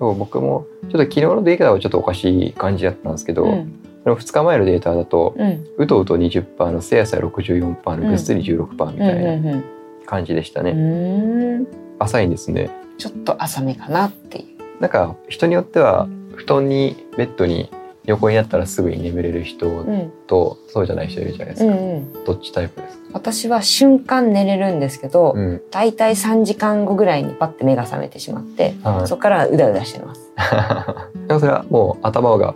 [0.00, 0.18] うん。
[0.18, 5.66] 僕もちょっと昨日のデータはちょっとおかしい感じだったんですけど、うんその2日前のデータだとうん。
[5.78, 9.64] うとうと20%のすやすや64%のぐっすり16%みうんたいなうん
[10.06, 11.66] 感じでしたね、うんうん
[11.98, 12.68] 浅いんですね。
[12.98, 14.80] ちょっと浅めかなっていう。
[14.80, 17.70] なんか人によっては布団にベッドに
[18.04, 20.12] 横になったらすぐに眠れる人うん。
[20.26, 25.62] とそうじゃない人いるじゃないですか、うんうん、どっちタイプですか、私は瞬間寝れるんですけど、うん。
[25.70, 29.06] だいたい3時間後ぐらいにパッて目が覚めてしまって、はい。
[29.06, 30.32] そこからうだうだしてます。
[31.38, 32.54] それはもう頭が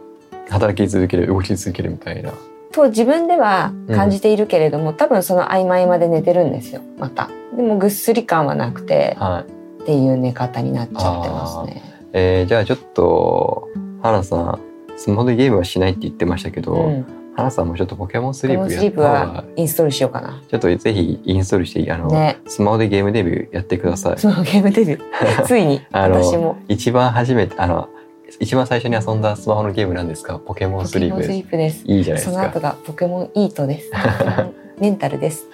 [0.48, 2.32] 働き続ける動き続けるみたいな。
[2.72, 6.82] と自分では感じているけれども、多分その合間合間で寝てるんですよ。
[6.98, 7.30] また。
[7.56, 9.82] でもぐっすり感はなくてはい。
[9.82, 11.82] っていう寝方になっちゃってますね。
[12.12, 13.68] えーじゃあちょっと
[14.02, 14.60] 花さん
[14.96, 17.06] スマホでゲームはしないって言ってましたけど、うん。
[17.36, 20.42] 花さんもちょっとポケモンスリープやったはインストールしようかな。
[20.48, 22.38] ちょっとぜひインストールしてあの、ね。
[22.46, 24.18] スマホでゲームデビューやってください。
[24.18, 25.42] そのゲームデビュー。
[25.44, 26.56] ついに私も。
[26.68, 27.88] 一番初めてあの
[28.40, 30.38] 一番最初に遊んだスマホのゲームなんですか？
[30.38, 31.30] ポケモンススリープです。
[31.30, 31.84] リープです。
[31.86, 32.32] いいじゃないですか。
[32.32, 33.90] その後がポケモンイートです。
[34.80, 35.46] メンタルです。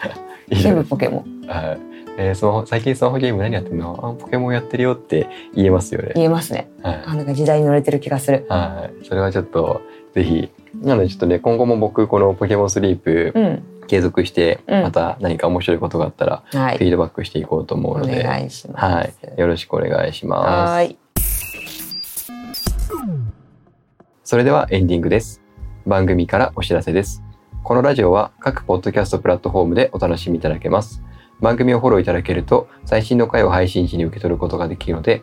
[0.50, 1.46] 全部ポケモン。
[1.48, 1.78] はい。
[2.18, 4.16] えースマホ最近スマホゲーム何やってるの？
[4.18, 6.12] あポケモンやってるよって言えますよね。
[6.14, 6.70] 言えますね。
[6.82, 7.02] はい。
[7.06, 8.46] あなんか時代に乗れてる気がする。
[8.48, 9.06] はい。
[9.06, 9.80] それはちょっと
[10.14, 13.62] ぜひなのでちょっとね今後も僕このポケモンスリープうん。
[13.88, 14.82] 継続してうん。
[14.82, 16.78] また何か面白いことがあったらはい。
[16.78, 18.84] フィードバックしていこうと思うおので、願いします。
[18.84, 21.01] はい、よろしくお願いします。
[24.32, 25.42] それではエンディングです。
[25.86, 27.22] 番組からお知らせです。
[27.62, 31.02] このラジオは各ポッドキャストプラットフォームでお楽しみいただけます。
[31.42, 35.22] 番組をフォローいただけると最新の回を配信時に受け取ることができるので、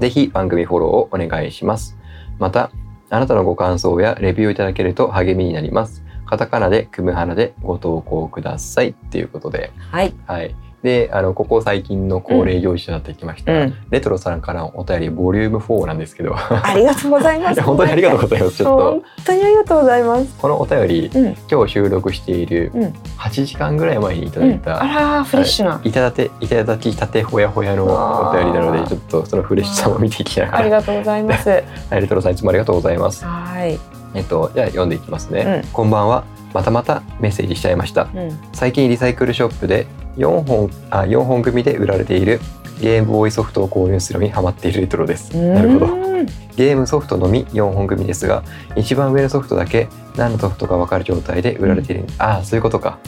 [0.00, 1.98] ぜひ番組フォローをお願いします。
[2.38, 2.70] また、
[3.10, 6.02] あなたのご感想やレビューをいただけると励みになります。
[6.24, 10.56] カタカナでクムハナでご投稿くださいっていうことで、はいはい。
[10.82, 13.74] で、あの、ここ最近の恒例行事となってきました、うん。
[13.90, 17.60] レトロさんからのお便りボリューム4なんですけど、ありがとうございます。
[17.62, 18.56] 本当にありがとうございます。
[18.56, 20.26] ちょっ本当にありがとうございます。
[20.26, 21.36] と、このお便り、うん。
[21.50, 22.94] 今日収録しているうん。
[23.18, 24.52] 8時間ぐらい前にいただうん。
[24.52, 25.80] あいた、らーフレッシュな。
[25.84, 31.48] いただて、いただきたてほやほやのお便りなので、ちょっとそのフレッシュさを見ていきながら、ありがとうございます。
[31.90, 33.24] はいレトロさんいつもありがとうございます。
[33.24, 33.78] はい。
[34.14, 35.62] えっと、じゃあ読んでいきますね。
[35.64, 35.70] うん。
[35.72, 36.24] こんばんは。
[36.52, 38.08] またまたメッセージしちゃいました。
[38.14, 38.38] うん。
[38.52, 42.40] 最近リサイクルショップで4本あ4本組で売られている
[42.80, 45.36] ゲームボーイソフトを購入するのにハマっているレトロです。
[45.36, 45.86] なるほど。
[45.86, 46.10] うん
[46.56, 48.42] ゲームソフトのみ4本組ですが
[48.76, 52.98] 一番上のソフトだけ何のソフトか分かる状態で売られている、ああそういうことか。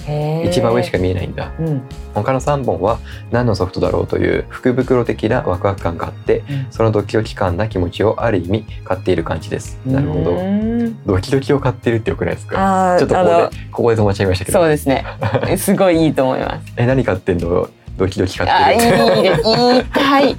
[0.46, 1.52] 一番上しか見えないんだ。
[1.58, 1.82] うん。
[2.14, 2.98] 他の3本は
[3.30, 9.78] 何のソフトだろうという福袋的なワクワク感があってそのドキドキ感な気持ちをある意味買っている感じです。
[9.84, 10.30] なるほど。
[10.36, 11.04] うん。
[11.04, 12.96] ドキドキを買ってるってよくないですか？
[12.98, 14.58] ちょっとここでここで止まっちゃいましたけど。
[14.60, 15.04] そうですね。
[15.58, 16.72] すごいいいと思います。
[16.78, 17.70] え何買ってんの？
[18.02, 19.42] ドキドキ買あってるいいです。
[19.42, 20.32] 言いたい。
[20.32, 20.36] い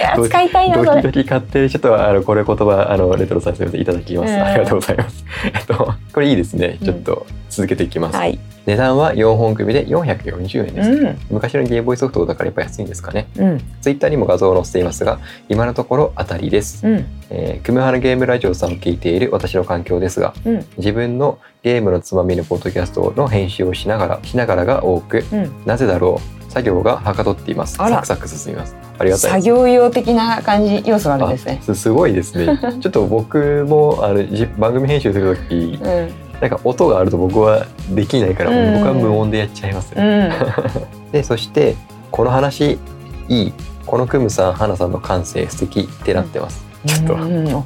[0.00, 0.86] や使いたいなそれ。
[0.86, 4.42] ドキドキ買ってるちょっとあのこれ言葉あのレトロさんすみませんいただきます、うん。
[4.42, 5.24] ありがとうございます。
[5.52, 6.78] えっとこれいいですね。
[6.82, 8.38] ちょっと続けていきます、はい。
[8.66, 11.18] 値段は4本組で440円です、うん。
[11.30, 13.26] 昔のゲームボーイソフトだからやっぱ安いんですかね。
[13.36, 13.60] うん。
[13.80, 17.04] ツイッターにも画像を載せていますが今のところ当たりです、うん。
[17.30, 20.66] えー、クムハラゲームラジオさんを聞いている私の環境ですがうん。
[20.78, 25.52] 自分のゲームのつまみのポッドキャストの編集をしながらしながらが多くうん。
[25.66, 26.39] なぜだろう？
[26.50, 27.76] 作業がはかどっています。
[27.76, 28.76] サクサク進みます。
[28.98, 29.30] ありがたい。
[29.30, 31.58] 作業用的な感じ要素があるんですね。
[31.62, 32.58] あすすごいですね。
[32.82, 36.10] ちょっと僕もあのじ番組編集する時うん。
[36.40, 38.74] なんか音があると僕はできないから、うん。
[38.74, 40.32] 僕は無音でやっちゃいますうね、ん。
[41.12, 41.76] でそして
[42.10, 42.78] この話
[43.28, 43.52] いい
[43.86, 47.16] このクムさん花さんの感性素敵ってなってます、ちょっと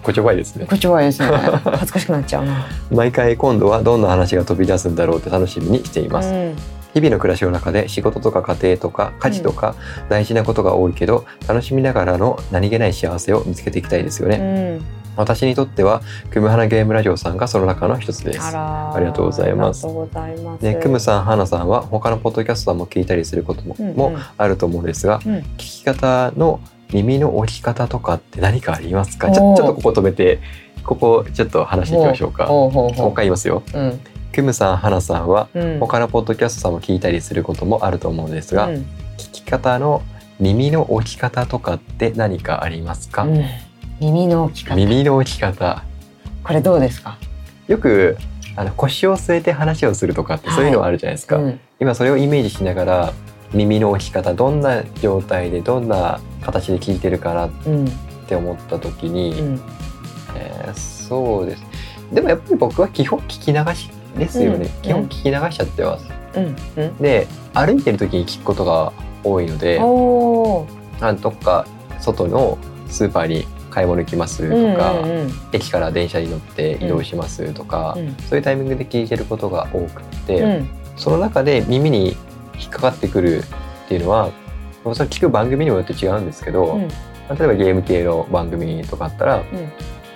[0.03, 0.67] こちょばいですね。
[0.67, 1.29] こっちはいいですね。
[1.65, 2.67] 恥ずかしくなっちゃうな。
[2.91, 6.57] 毎回今度はどんな話が飛び出すんだろうって楽しみにしています、うん
[6.95, 9.75] 日々の暮らしの中で仕事とか家庭とか家事とか
[10.09, 14.85] 大事なことが多いけど、楽しみながらの何気ない幸せを見つけていきたいですよね、うん。
[15.17, 18.41] 私にとってはクムハナゲームラジオさんがその中の一つです。
[18.41, 19.87] ありがとうございます。
[19.87, 20.63] ありがとうございます。
[20.63, 23.97] でクムさん花さんは他のポッドキャストも聞いたりすることも,、うんうん。
[23.97, 25.35] もあると思うんですがうん。
[25.39, 26.61] 聞き方の
[26.93, 29.33] 耳の置き方とかって何かありますか？
[29.33, 30.39] ちょちょっとここ止めて
[30.85, 32.47] ここちょっと話していきましょうか。
[32.47, 33.63] もう一回言いますよ。
[33.75, 34.01] ううん
[34.35, 35.79] クムさん花さんはうん。
[35.79, 38.75] 他のポッドキャストさんも聞いたりすることもあると思うんですが、うん。
[39.17, 40.03] 聞き方の
[40.41, 43.45] 耳の置き方とかって何かありますか、うん。
[44.01, 44.75] 耳の置き方。
[44.75, 45.85] 耳の置き方。
[46.43, 47.17] これどうですか？
[47.69, 48.19] よく
[48.57, 51.61] あの腰を据えて話をするとかってそういうのはあるじゃないですか、うん。
[51.79, 53.13] 今それをイメージしながら
[53.53, 57.89] 耳の置き方どんな状態でどんな形で聞いてるかなっうん。
[58.27, 59.61] て思った時に、うん。
[60.35, 61.63] えーそうです。
[62.13, 64.83] でもやっぱり僕は基本聞き流しですよね、うん。
[64.83, 66.57] 基本聞き流しちゃってます、うん。
[66.77, 66.97] うん。
[66.99, 71.07] で歩いてる時に聞くことが多いのでおー。
[71.07, 71.67] あどっか
[72.01, 78.15] 外のスーパーに買い物行きますとか、うんうん駅から電車に乗って移動しますとか、うん。
[78.29, 80.69] そういうタイミングで聞いてることが多くって、うん。
[80.97, 82.17] その中で耳に
[82.59, 84.31] 引っかかってくるっていうのは
[84.85, 86.83] それ聞く番組にもよって違うんですけど、うん。
[86.83, 86.89] ま
[87.31, 89.45] あ例えばゲーム系の番組とかあったらうん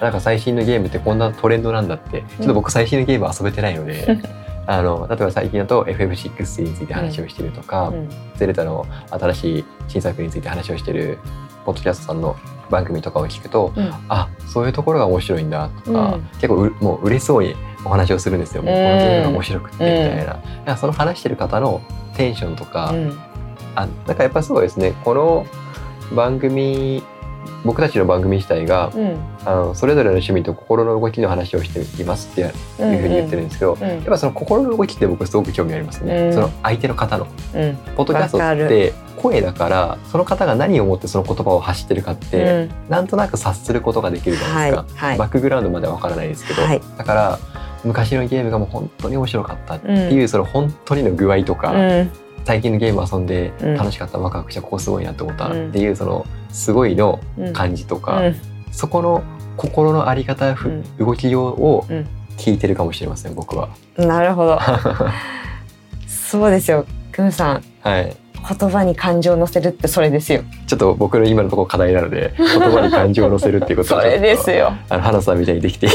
[0.00, 2.22] なんか最新のゲームってこんなトレンドなんだって。
[2.38, 4.18] ちょっと僕最新のゲーム遊べてないので、
[4.66, 8.08] あの例えば最近だと FF6 について話をしてるとか、うん。
[8.36, 11.18] ゼルダの新しい新作について話をしてる
[11.64, 12.36] ポッドキャストさんの
[12.70, 13.90] 番組とかを聞くとうん。
[14.08, 16.20] あそういうところが面白いんだとか、うん。
[16.40, 21.80] 結構うもう嬉しそうにお話をするんですよ、もうこのゲームが面白くってみたいな,、だからその話してる方の
[22.14, 23.18] テンションとか、うん。
[23.74, 24.94] あなんかやっぱそうですね。
[25.04, 25.46] この
[26.14, 27.02] 番組
[27.64, 29.16] 僕たちの番組自体がうん。
[29.44, 33.88] あのそれぞれの趣味と心の動きの話をしていますっていうふうに言ってるんですけど、うん。
[33.88, 36.34] やっぱその心の動きって僕すごく興味ありますね、うん。
[36.34, 37.76] その相手の方のうん。
[37.96, 46.82] ポッドキャストって声だからその方が何を思ってその言葉を発してるかって、なんとなく察することができるじゃないですか、はいバックグラウンドまではわからないですけど、はい。
[46.96, 47.38] だから
[47.84, 52.10] 昔のゲームがもう本当に面白かったっていう、その本当にの具合とか、うん
[52.48, 53.74] 最近のゲーム遊んでうん。
[53.76, 58.36] 楽しかった、ワクワクしたここすごいなって思ったうんっていうそのすごいのうん感じとか、うん。
[58.72, 59.22] そこの
[59.58, 60.56] 心のあり方、
[60.98, 62.06] 動きようをうん
[62.38, 63.68] 聞いてるかもしれません僕は。
[63.98, 64.58] なるほど。
[66.08, 67.64] そうですよクムさん。
[67.82, 68.16] はい。
[68.58, 70.40] 言葉に感情を乗せるってそれですよ。
[70.66, 75.88] ちょっと僕の今のところ課題なので言葉に感情を乗せるっていうこと そをちょっとれですよあの花さんみたいにできて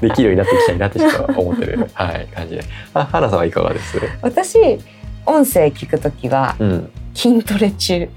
[0.00, 2.64] できるようになっていきたいなってちょっと思ってる、はい、感じで。
[2.94, 4.00] あ花さんはいかがです？
[4.22, 4.80] 私
[5.26, 6.90] 音声聞くときはうん。
[7.14, 8.08] 筋トレ中。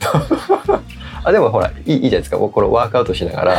[1.24, 2.38] あでもほらいいいいじゃないですか。
[2.38, 3.54] 僕これワークアウトしながら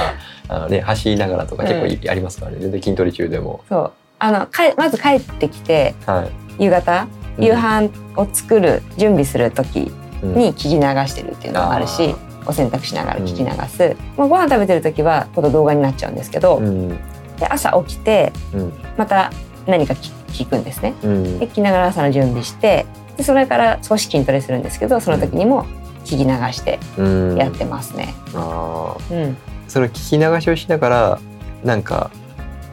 [0.47, 2.57] あの、ね、走りながらとか結構いありますからね。
[2.59, 3.91] 全然筋トレ中でも、そう。
[4.19, 6.27] あのかえまず帰ってきては
[6.59, 6.63] い。
[6.63, 7.43] 夕方うん。
[7.43, 9.91] 夕飯を作る準備する時
[10.23, 10.33] うん。
[10.35, 16.89] に聞き流してるっていうのもあるし、お洗濯しながら聞き流す、まあ、ご飯食べてる時はこの動画になっちゃうんですけど、うん。
[17.37, 18.73] で朝起きてうん。
[18.97, 19.31] また
[19.65, 20.93] 何か聞聞くんですね。
[21.03, 21.39] うん。
[21.39, 22.85] で聞きながら朝の準備して
[23.17, 25.65] でそれから少し筋トレするんですけどその時にも
[26.05, 27.35] 聞き流してうん。
[27.35, 28.13] やってますね。
[28.33, 29.25] あー。
[29.25, 29.37] うん、
[29.67, 31.19] その聞き流しをしながら
[31.63, 32.11] なんか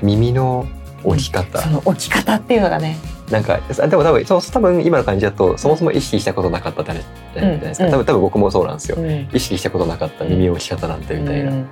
[0.03, 0.67] 耳の
[1.03, 2.97] 置き方、その置き方っていうのがね、
[3.31, 7.90] なんかあでも多分そう多分今の感じだとそもそも意識したことなかったって話じゃないですか、うん。
[7.90, 9.29] 多分多分僕もそうなんですよ、うん。
[9.33, 11.69] 意識したことなかった耳の置き方なんてみたいな、うん。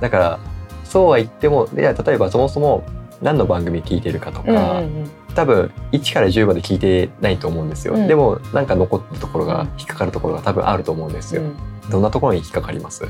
[0.00, 0.38] だから
[0.84, 2.84] そうは言ってもいや例えばそもそも
[3.22, 8.08] 何の番組聞いてるかとか、うんうん多分1から10まで聞いてないと思うんですよ、うん。
[8.08, 11.90] でもなんか残ったところが引っかかるところが多分あると思うんですよ、うん。
[11.90, 13.06] どんなところに引っかかります、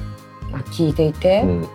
[0.53, 1.69] あ聞いていて、うん。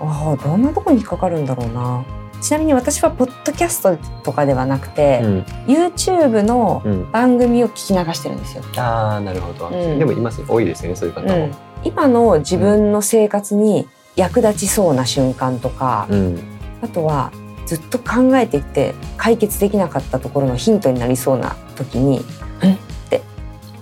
[0.00, 2.06] ああどんなとこに引っかかるんだろうな。
[2.40, 5.40] ちなみに私はポッドキャストとかではなくて、うん。
[5.66, 8.62] YouTube のうん、番組を聞き流してるんですよ。
[8.76, 9.98] ああなるほど、うん。
[9.98, 11.34] でもいます多いですよねそういう方も。
[11.34, 11.52] うん、
[11.84, 16.40] 今の自分の生活に役立ちそうな瞬間とか、うん。
[16.80, 17.30] あとは
[17.68, 22.16] ずっと考えていて解決できなかったところのヒントになりそうな時に
[22.64, 22.76] 「ん?」っ
[23.10, 23.20] て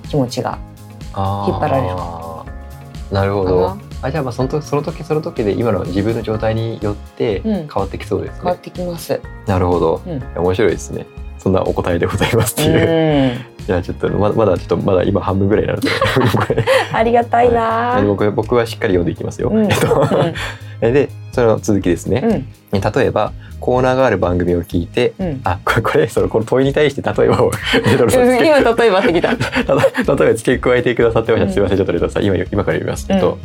[0.09, 0.59] 気持ちが
[1.49, 1.95] 引っ張られる。
[3.13, 3.79] なるほど。
[4.03, 7.55] あじゃあまあその時その時その時で今の自分の状態によってうん。
[7.55, 8.37] 変わってきそうですね。
[8.39, 9.21] 変わっ、てきます。
[9.47, 10.21] なるほど、うん。
[10.43, 11.07] 面白いですね。
[11.39, 13.67] そんなお答えでございますっていう、うん。
[13.67, 15.89] じゃあちょっとまだまだちょっとまだ今半分ぐらいなので
[16.93, 18.01] ありがたいな。
[18.01, 18.07] ー。
[18.07, 19.65] 僕僕はしっかり読んでいきますよ、うん。
[19.65, 20.09] えっと
[20.83, 20.93] うん。
[20.93, 22.81] でその続きですね、うん。
[22.81, 25.41] 例えばコーナーがある番組を聞いてうん。
[25.45, 27.51] あこれこれそのこの問いに対して例えばを
[27.85, 29.31] 今例えばってきた。
[29.33, 33.39] 例えば付け加えてくださってました、すみませんちょっとレトロさん今今から読みます、えっと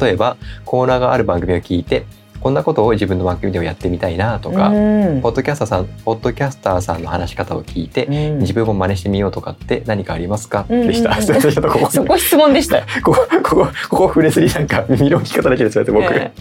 [0.00, 2.04] 例えばコーナーがある番組を聞いて
[2.40, 5.20] こんなことを自分の番組でもやってみたいなとか、うん。
[5.20, 8.38] ポッドキャスターさんポッドキャスターさんの話し方を聞いて、うん。
[8.40, 11.14] 自分も真似してみようとかって何かありますか、うんでした。
[11.20, 11.90] すみませんちょっとここ。
[11.90, 12.80] そこ質問でした。
[13.02, 16.32] ここここここ触れずになんか耳の置き方だけですよって僕、え。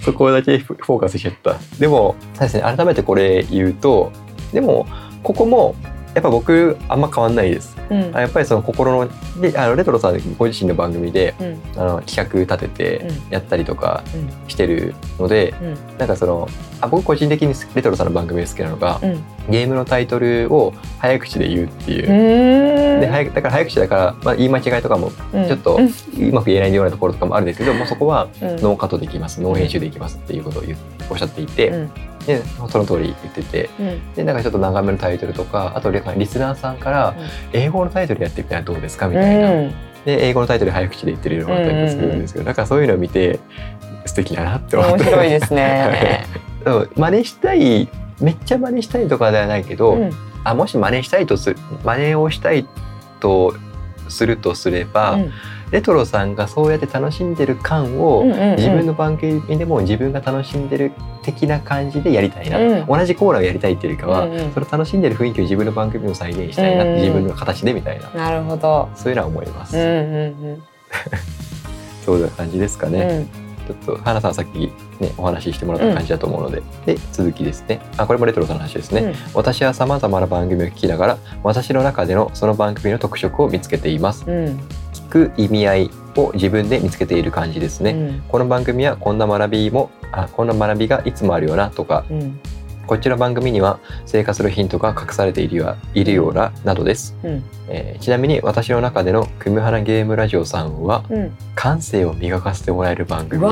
[0.00, 1.56] そこだけフォーカスしちゃった。
[1.78, 2.62] でもそうですね。
[2.62, 4.12] 改めてこれ言うと
[4.52, 4.86] でも
[5.22, 5.74] ここも
[6.14, 7.76] やっぱ僕あんま変わんないです。
[7.90, 8.16] うん。
[8.16, 11.60] あやっぱりその心のであのレトロさんご自身の番組でうん。
[11.76, 13.30] あの企画立ててうん。
[13.30, 14.48] やったりとかうん。
[14.48, 15.98] してるので、うん。
[15.98, 16.48] なんかその
[16.80, 19.24] あ僕個人的にレトロさんの番組で好きなのが、うん。
[19.50, 22.08] ゲームのタイトルを早口で言うっていう。
[22.08, 25.46] うんで早くだから早口だから、まあ、言い間違いとかもうん。
[25.46, 28.56] ちょっとうまく言えないようなところとかもあるんですけどもうそこはうん。
[28.56, 29.40] ノーカットできます。
[29.40, 30.62] ノー編集できますっていうことを
[31.10, 31.90] おっしゃっていて、うん
[32.26, 33.70] でその通り言ってて。
[33.78, 34.14] うん。
[34.14, 37.14] でなんかちょっと長めのタイトルとかあとリリスナーさんから
[37.52, 39.70] 英語のタイトルやってみたらどうですかみたいな、うん。
[40.04, 43.40] で英語のタイトル早口で言ってるのがあったりもするんですけど、だからそういうのを見て
[44.06, 46.26] 素敵だなって思って面白いですね。
[46.96, 47.88] 真似したい
[48.20, 50.10] めっちゃ真似したいとかではないけど、うん。
[50.44, 52.66] あもし真似したいとする真似をしたい
[53.20, 53.54] と
[54.08, 55.32] するとすれば、うん
[55.70, 58.56] レトロさんがそうやって楽しんでる感を、うんうんうん。
[58.56, 62.86] 自分の番組でも自分が楽しんでる的な感じでやりたいな、うん。
[62.86, 64.52] 同じコーナーをやりたいっていうよりかは、うんうん。
[64.52, 68.10] それを楽しんでる雰囲気を自分の番組でも再現したいなうんうん自分の形でみたいな。
[68.10, 68.88] なるほど。
[68.94, 70.62] そういうのは思います、うんうん
[72.04, 72.92] そういう感じですかうん。
[72.92, 73.26] ね、
[73.66, 77.80] ちょっと花さんさっきねお話ししてもらった感じだと思うので、で続きですね。
[77.96, 79.14] あこれもレトロさんの話ですね、うん。
[79.32, 84.24] 私はさまざまな番組を聞きながら私の中でのその番組の特色を見つけています。
[84.30, 84.56] う
[85.04, 87.90] く意味合いを自分で見つけている感じですね。
[87.90, 88.22] うん。
[88.28, 92.40] この番組はこんな学びもあこんな学びがいつもあるよなとかうん。
[92.86, 97.42] こっちの番組には生活のヒントが隠されているよいるようななどです、うん。
[97.68, 101.36] えーちなみに私の中での「クムハナゲームラジオ」さんはうん。
[101.54, 103.44] 感性を磨かせてもらえる番組。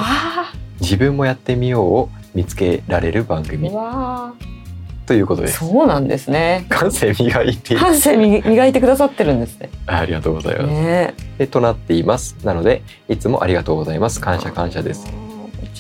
[0.81, 3.71] 自分もやってみようを見つけられる番組
[5.07, 5.59] ということあです。
[5.59, 6.67] そうなんですね。
[6.69, 7.75] 感性磨いて。
[7.77, 9.71] 感性み磨いてくださってるんですね。
[9.87, 11.15] ありがとうございます、ね。
[11.39, 12.37] でとなっています。
[12.45, 14.21] なのでいつもありがとうございます。
[14.21, 15.22] 感謝感謝です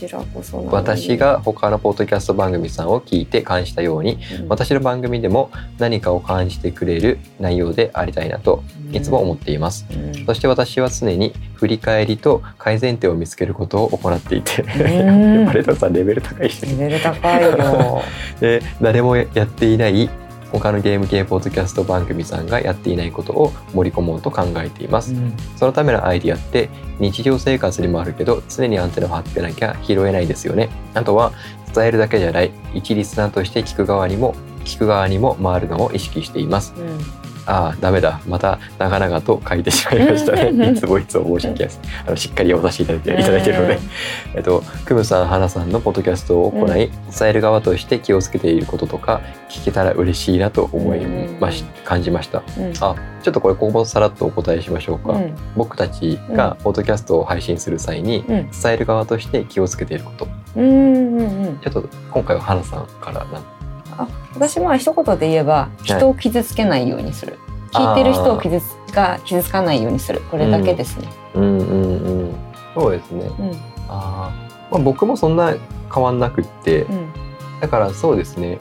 [0.08, 4.48] ちらこそ私が他のポッドキャスト番組さんを聞いて感じたようにうん。
[4.48, 10.26] 私の番組でも何かを感じてくれる内容でありたいなといつも思っています、うん。
[10.26, 14.66] そして私は常に振り返りと改善点を見つけることを行っていてん。
[15.46, 18.02] パレットさんレベル高いねレベル高いよ。
[18.40, 20.10] で誰もやっていない
[20.52, 25.34] 他のゲーム系ポッドキャスト番組さんがやっていないことを盛り込もうと考えています、うん。
[25.56, 30.68] そのためのアイディアって日常生活にもあるけど常にアンテナを張ってなきゃ拾えないですよね。
[30.94, 31.32] あとは
[31.74, 32.52] 伝えるだけじゃない。
[32.74, 34.34] 一リスナーとして聞く側にも
[34.64, 36.72] 聞く側にも回るのを意識しています
[37.46, 38.20] ああダメだ。
[38.26, 40.70] また長々と書いてしまいましたね。
[40.70, 41.80] いつもいつも申し訳ないです。
[42.06, 43.78] あのしっかり読まさせていただいていただいているので、
[44.34, 46.76] えっと、クムさん、花さんのポッドキャストを行い、うん。
[46.76, 46.90] 伝
[47.28, 51.04] える側として気をつけていることとか聞けたら嬉しいなと思い
[51.40, 52.42] まし、感じました。
[52.58, 52.72] うん。
[52.80, 55.34] あちょっとこれここもさらっとお答えしましょうか、うん。
[55.56, 58.26] 僕たちがポッドキャストを配信する際にうん。
[58.26, 60.26] 伝える側として気をつけていること。
[60.54, 63.44] ちょっと今回は花さんからなん
[64.02, 67.38] あ私は一言で言えば人を傷つけないようにする、
[67.72, 70.20] 聞いてる人を傷つが傷つかないようにする。
[70.30, 71.08] これだけですね。
[71.34, 72.34] うんうんうん
[72.74, 73.24] そうですね。
[73.38, 73.50] うん。
[73.88, 75.54] あー、まあ、僕もそんな
[75.92, 77.12] 変わんなくって、うん。
[77.60, 78.58] だからそうですね。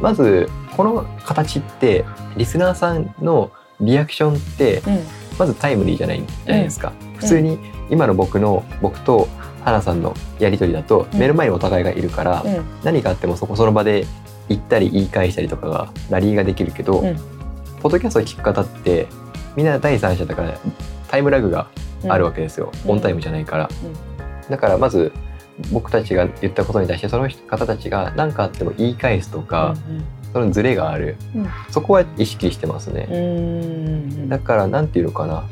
[0.00, 2.04] まずこの形って
[2.36, 4.98] リスナーさんのリアクションってうん。
[5.38, 9.28] まずタイムリーじゃないじゃないですか、普通に今の僕の僕と
[9.64, 11.18] 花さんのやり取りだとうん。
[11.18, 12.64] 目の前にお互いがいるから、うん。
[12.84, 14.06] 何があってもそこその場で
[14.54, 17.16] 言ったり言い返したりとかがラリーができるけど、うん。
[17.80, 19.08] ポッドキャストを聞く方って
[19.56, 20.56] みんな第三者だから
[21.08, 21.68] タイムラグが
[22.08, 22.90] あるわけですよ、うん。
[22.92, 23.68] オンタイムじゃないから、
[24.48, 25.12] だからまず
[25.72, 29.74] 僕たちが言ったことに対してその方たちが何かあっても言い返すとか、
[30.32, 31.48] そのズレがある、うん。
[31.70, 33.18] そこは意識してますね、うんう
[34.24, 35.44] んだからなんていうのかな。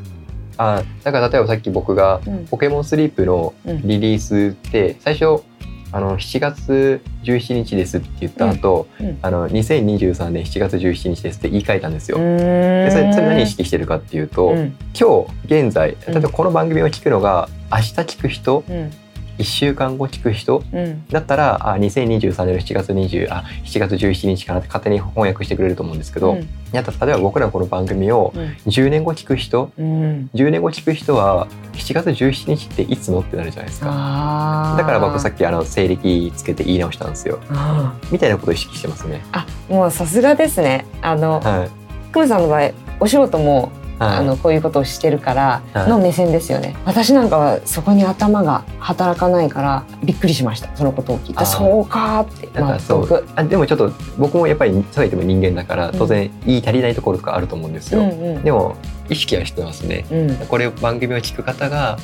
[0.57, 2.45] あだから例えばさっき僕がうん。
[2.45, 5.43] ポケモンスリープのうんリリースって最初
[5.91, 9.07] あの7月17日ですって言った後、うん。
[9.07, 9.19] うん。
[9.21, 12.17] あの2023年7月17日ですって言い換えたんですよ。
[12.17, 12.37] うん。
[12.37, 14.75] でそれそれ何意識してるかっていうと、うん。
[14.99, 18.91] 今日現在うん例えばこの番組を聞くのが明日聞く人うん
[19.37, 26.37] 1週間後聞く人うんだったらあ2023年の7月20あ7月17日かなって勝手に翻訳してくれると思うんですけど、
[26.71, 34.75] やったら例えば僕らのこの番組をうん10年後聞く人うん10年後聞く人は7月17日っていつのってなるじゃないですか。
[34.77, 37.39] だから僕さっきあの西暦つけて言い直したんですよ。
[37.49, 39.21] あみたいなことを意識してますね。
[39.31, 41.81] あもうさすがですねあのはい。
[42.11, 43.71] クムさんの場合お仕事もはい、
[44.03, 45.89] あのこういうことをしてるからはい。
[45.89, 50.69] の目線ですよね、私なんかはそこに頭が働かないからびっくりしました。
[50.75, 51.45] そのことを聞いて。
[51.45, 52.47] そうかーって。
[52.47, 53.27] だからそう。
[53.35, 58.01] あでもちょっと僕もやっぱりそうは言っても人間だから当然言い足りないところとかあると思うんですよ。
[58.01, 58.43] うんうん。
[58.43, 58.75] でも
[59.09, 60.05] 意識はしてますね。
[60.11, 60.35] うん。
[60.47, 61.97] これ番組を聞く方が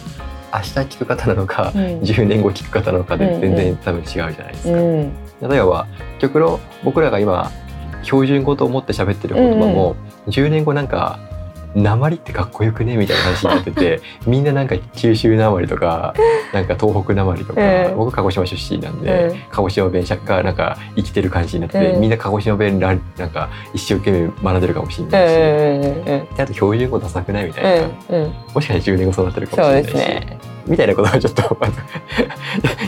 [0.54, 1.82] 明日聞く方なのか、うん。
[2.02, 4.78] 10年後聞く方なのかでうん全然多分違うじゃないですか。
[4.78, 5.12] うん。
[5.50, 5.88] 例えば
[6.20, 7.52] 極論僕らが今
[8.04, 9.96] 標準語と思って喋ってる言葉も、
[10.28, 11.20] 10年後なんか
[11.76, 12.98] 鉛ってかっこよくね？
[12.98, 16.14] みたいな話になってて みんななんか九州鉛とか
[16.54, 27.46] なんか東北鉛とか、うん僕鹿児島出身なんで、うん鹿児島弁がなんか生きてる感じになってて、うんみんな鹿児島弁らなんか一生懸命学んでるかもしれないし、うんうんであと標準語ダサくない？
[27.46, 27.88] みたいな、
[28.54, 29.98] もしかしたら10年後そうなってるかもしれないし、
[30.68, 31.42] みたいなことはちょっと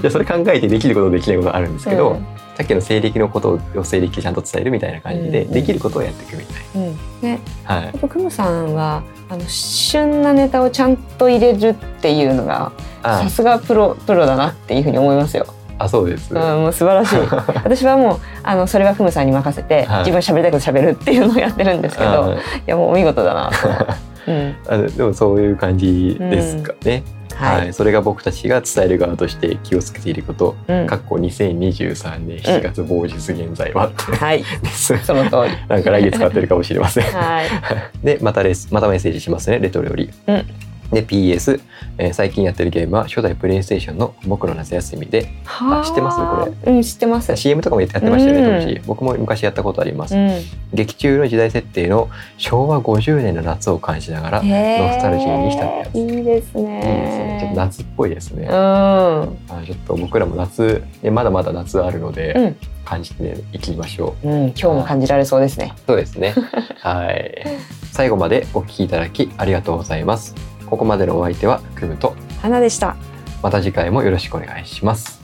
[0.02, 2.26] いやそれ考えてできることできないことあるんですけど、うん
[2.60, 7.76] さっきの西暦のことを西暦ちゃんと伝えるみたいな感じで、うんできることをやっていくみたいうんねな。
[7.76, 15.46] はいやっぱクムさんはあの旬なネタをちゃんと入れるっていうのがあさすがプロプロだなっていうふうに思いますよ。
[15.78, 16.36] あそうです。
[16.36, 17.16] うん、もう素晴らしい。
[17.64, 23.70] 私はもうあのそれはクムさんに任せて、はい自分喋りたいこと喋るっていうのをやってるんですけど、あいやもうお見事だなと。
[24.28, 27.04] うん、あのでもそういう感じですかね、
[27.36, 27.70] は、はい。
[27.70, 30.88] い、それが僕たちが伝える側として気をつけていること、うん。
[30.88, 34.44] かっこ2023年7月某日現在は、はい。
[34.74, 35.58] その通り。
[35.68, 37.04] なんか来月使ってるかもしれません。
[37.06, 37.48] はい、
[38.04, 39.60] でまたですまたメッセージしますね。
[39.60, 40.10] レトロより。
[40.28, 40.46] うん
[40.92, 41.62] で PS、
[41.98, 45.30] えー最近やってるゲームは初代プレイステーションの僕の夏休みで。
[45.46, 45.86] はあ。
[45.86, 46.18] 知ってます？
[46.18, 46.74] これ。
[46.74, 47.36] うん知ってます。
[47.36, 48.66] CM とかもやってましたよねうん。
[48.66, 48.82] 当時。
[48.88, 50.42] 僕も昔やったことあります、うん。
[50.74, 56.64] 劇中の時代設定の昭和50年の夏を感じながら、いいノスタルジーに浸るやついいですですね。
[56.64, 58.54] ねちょっと夏っぽいですね、うん。
[58.54, 59.28] あ
[59.66, 62.56] ちょっと僕らも夏ねまだまだ夏あるので、うん。
[62.86, 64.28] 感じていきましょう。
[64.28, 65.74] うん今日も感じられそうですね。
[65.86, 66.34] そうですね。
[66.80, 67.46] はい。
[67.92, 70.34] 最後までお聞きいただきありがとうございます
[70.70, 72.96] ここまでのお相手はクムと花でした。
[73.42, 75.19] また次回もよろしくお願いします